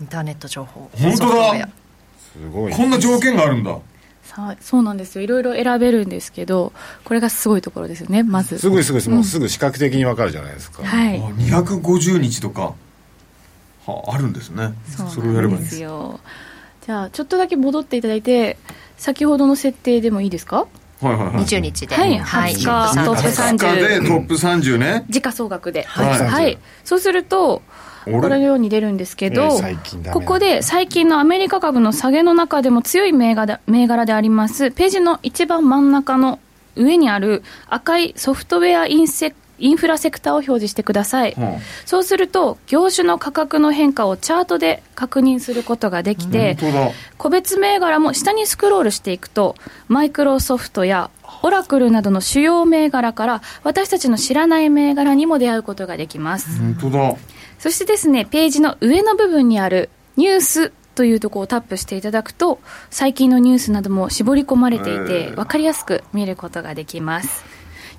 [0.00, 0.90] インターネット情報。
[0.94, 1.68] 本当だ。
[2.32, 3.78] すごいこんな条件があるんだ。
[4.60, 5.22] そうなんですよ。
[5.22, 6.74] いろいろ選べるんですけど
[7.04, 8.58] これがすごいところですよねまず。
[8.58, 12.74] すごいすごい、うん、もうすぐ視覚的に分かるじゃないですか、はい、250日とか
[13.86, 14.74] はあるんですね。
[15.14, 15.80] それをやればいいんです。
[15.80, 16.20] よ
[16.84, 18.58] じゃあちょっとだけ戻っていただいて
[18.98, 20.66] 先ほどの設定でもいいですか？
[21.00, 25.04] はいはいはい、20日で、はい、20日、トップ30でトップ30ね。
[25.08, 27.62] 時価総額で、はい、はい、そうすると
[28.06, 29.60] このように出るんですけど、
[30.12, 36.38] ここで最近のアメリカ株の下げの中でも強い銘柄銘柄でありますページの一番真ん中の
[36.76, 46.56] 上にある赤いソフトウェアインセインフラセクターを表示してください、うん、そうすると業種の価格の変化をチャートで確認することができて
[47.18, 49.54] 個別銘柄も下にスクロールしていくと
[49.88, 51.10] マイクロソフトや
[51.42, 56.58] オラクルなどの主要銘柄から私たちの知らない銘柄にも出会うことができます。
[56.58, 57.16] 本当だ。
[57.58, 62.58] そしてですねページの上の部分にあるニュースというところをタップしていただくと
[62.90, 67.44] 最近のニュースなども絞り込まれていて分かりやすく見ることができます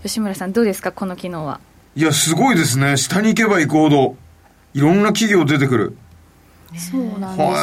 [0.08, 1.60] 吉村さんどうですかこの機能は？
[1.95, 2.97] いやすごいですね。
[2.97, 4.16] 下に行けば行くほど
[4.74, 5.97] いろんな企業出てくる。
[6.76, 7.49] そうなんです。
[7.49, 7.53] へ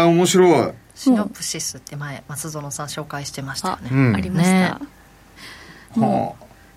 [0.00, 0.72] え面白い。
[0.94, 3.88] シノプシスって前松園さん紹介してましたよね。
[3.90, 4.80] あうん、ありました、
[6.00, 6.34] ね、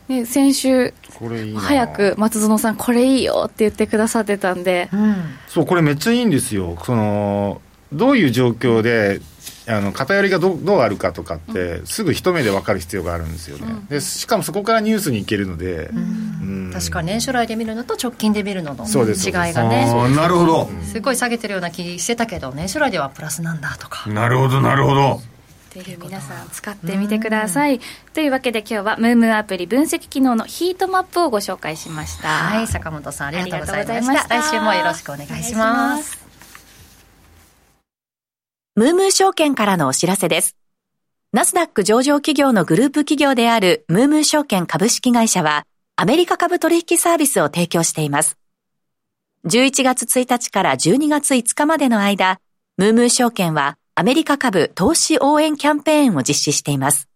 [0.07, 0.93] ね、先週
[1.57, 5.15] 早く松園さんこれいいよって言ってくださってたんで、うん、
[5.47, 6.77] そうこれめっちゃいいんですよ。
[6.83, 7.61] その
[7.91, 9.19] どういう状況で
[9.67, 15.89] あの偏りがどどうあるかとかって、すぐ一目で分かる必要があるんですよね、うん、でしかもそこからニュースに行けるので、
[16.71, 19.91] 確か年初来で見るのと直近で見るのの違いがね。
[20.15, 20.69] なるほど。
[20.83, 24.09] すごい下げてるような気してたけど年初来ではプラスなんだとか。
[24.09, 25.21] なるほどなるほど。
[25.71, 27.81] ぜひ皆さん使ってみてください。
[28.13, 32.29] というわけで今日はムームアプリ分析機能のヒートマップをご紹介しました。
[32.29, 34.41] はい、坂本さんありがとうございました。
[34.41, 36.24] 来週もよろしくお願いします。
[38.77, 40.57] ムームー証券からのお知らせです。
[41.31, 45.65] ナスダック上場企業のグループ企業であるムームー証券株式会社は、
[45.95, 48.37] アメリカ株取引サービスを提供しています。
[49.45, 52.41] 11月1日から12月5日までの間、
[52.75, 57.07] ムームー証券はアメリカ株投資応援キャンペーンを実施しています。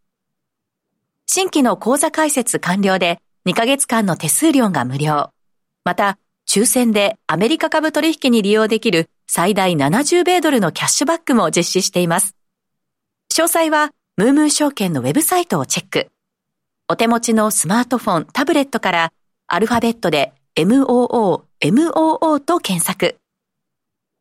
[1.25, 5.31] 新規の口座開設完了で2ヶ月間の手数料が無料。
[5.83, 12.35] また、抽選でアメリカ株取引に利用できる最大70米ドルのキャッシュバックも実施しています。
[13.31, 16.07] 詳細は、ムームー証券のウェブサイトをチェック。
[16.87, 19.13] お手持ちのスマートフォン、タブレットから、
[19.45, 23.19] アルファベットで MOO、MOO と検索。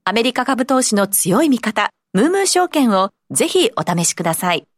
[0.04, 4.68] アメリカ株投資の強い味方、ムームー証券をぜひお試しください。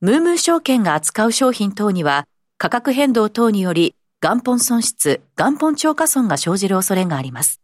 [0.00, 2.26] ムームー証券が扱う商品等には、
[2.58, 7.60] 価格変動等により元本損失、元本超過損が生じる恐れがあります。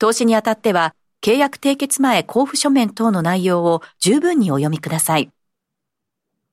[0.00, 5.30] 投資にあたっては、契約締結前交付書面等の内容を十分にお読みください。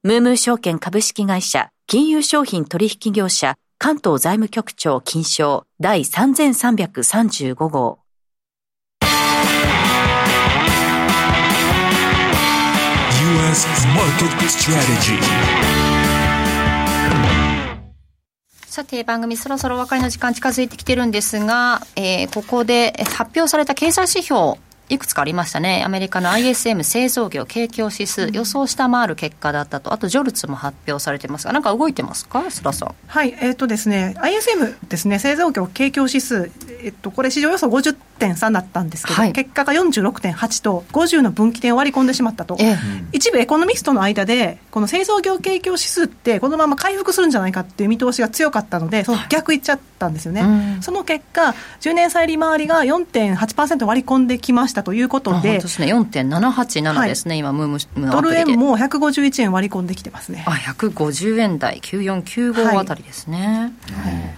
[0.04, 8.00] ムームー証券株式会社、金融商品取引業者、関東財務局長金賞第3335号。
[13.48, 15.77] US Market Strategy
[18.78, 24.54] さて、番組そろそろお別れの時間近づいてきてるんですが、えー、ここで発表された経済指標、
[24.90, 25.84] いくつかありましたね。
[25.86, 32.96] アメリカの ISM 製造業景況指数、予想下回る結果だったと、あとジョルツも発表されてますが、なんか動いてますか、須田さん。
[33.08, 36.50] はい、えっ、ー、とですね、ISM ですね、製造業景況指数、
[36.84, 42.78] えっと、これ、市場予想50.3だったんですけど、はい、結果が46.8と、50の分岐点を割り込んでしまったと、ええ、
[43.12, 50.42] 一部エコノミストの間で、この製造業景況指数って、このまま回復するんじゃないかっていう見通しが強かったので、その逆いっちゃったんですよね。
[50.44, 60.44] はい、その結果、10年債利回りが4.8%割り込んできましたということで、ですね、4.787ですね、はい、今ムーム、ムードル円も151円割り込んできてますね。
[60.48, 63.74] あ、150円台、9495あたりですね。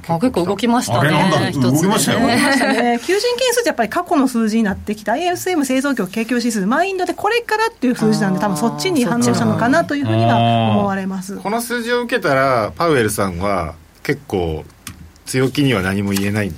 [0.08, 1.72] はい、あ結構動きましたね、一つ、ね。
[1.72, 2.20] 動きましたよ。
[2.20, 10.38] ね、求人件数ってやっぱり過去の数字になってきた、ISM 製造業景況指数、マインドでこれからっていう数字なんで、多分そっちに反応したのかなというふうには
[10.72, 11.38] 思われます。
[11.38, 14.66] この数字を受けたら、パウエルさんは結構、
[15.26, 16.52] 強気には何も言えない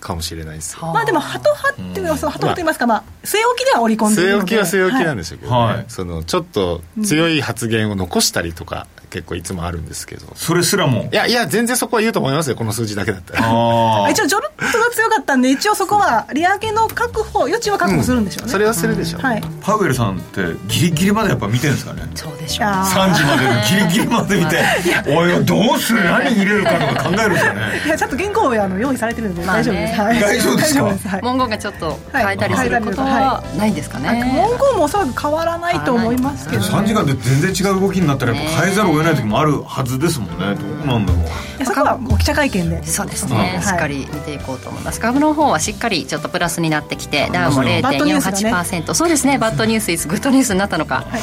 [0.00, 10.26] かもしれないですまあでも、ハト派っていうのは、ハト派といいますか、まあ、据え置きでは織り込んで据え置きは据え置きなんですよけどね、はい、そのちょっと強い発言を残したりとか、結構いつもあるんですけど。
[10.34, 11.08] それすらも。
[11.12, 14.10] いやいや全然そこは言うと思いますよこの数字だけだったら。
[14.10, 15.42] 一応ジョルットが強かったん。
[15.42, 22.02] で一応そこは利上げの確保余地は確保するんでしょうね、うん、それはするでしょう、はい、パウエルさんってギリギリまでやっぱ見てるんですかね。
[22.14, 22.68] そうでしょう。
[22.68, 24.62] 3時までの ギリギリまで見て。
[25.08, 26.04] おいどうする？
[26.04, 27.60] 何入れるかとか考えるんですかね。
[27.86, 31.18] いやちょっと原稿あの用意されてるんで大丈夫です、まあね、大丈夫ですか？
[31.20, 33.72] 文言がちょっと変えたりすることはない。
[33.72, 40.54] んですかね、はい、文言もおそらく変わらないと思いますけど、ね、3時間で全然違う動きになったらやっぱ変えざるを得ない時もあるはずですもんね。
[40.54, 41.18] どうなんだろ
[41.60, 41.64] う。
[41.64, 42.84] そこはもう記者会見で。
[42.86, 45.00] そうですね、しっかり見ていこうと思います。
[45.00, 49.38] 株の方はしっかりちょっとプラスになってきてダウも0.48%、ね、そうですね。
[49.38, 51.18] バッドニュースイズグッドニュースになったのか、は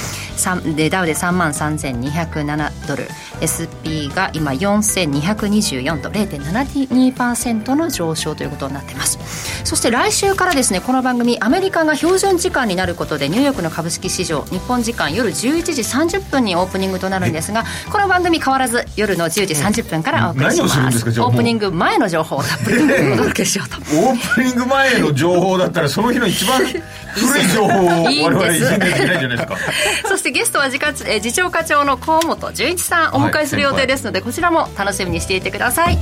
[0.65, 3.07] い、でダウで3万3207ドル。
[3.39, 9.19] SP が今4224と0.72%の上昇ということになっています。
[9.63, 23.77] そして来週からですねこの番組アメリカが標準時間になることでニューヨークの株式市場日本時間夜11時30分にオープニングとなるんですがこの番組変わらず夜の10時30分からお送りします,、オープニング前の情報をたっぷりお届けしようと。
[23.77, 26.59] オープニング前の情報だったらその日の一番
[27.13, 29.57] 古い情報を我々いじんないけないじゃないですか。
[30.07, 35.97] そしてゲストは次え次長課長の河本純一さんお迎えする予定ですので、こちらも楽しみにしていてください。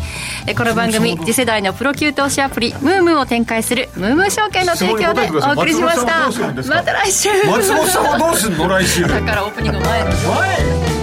[0.46, 6.30] えこの番組次世代のプロ級投資アプリムームーを展開するムームー証券の提供でお送りしました。
[6.70, 7.30] また来週。
[7.46, 8.68] 松本さんはどうすんの？
[8.68, 9.08] 来週。
[9.08, 10.97] だからオープニング前の前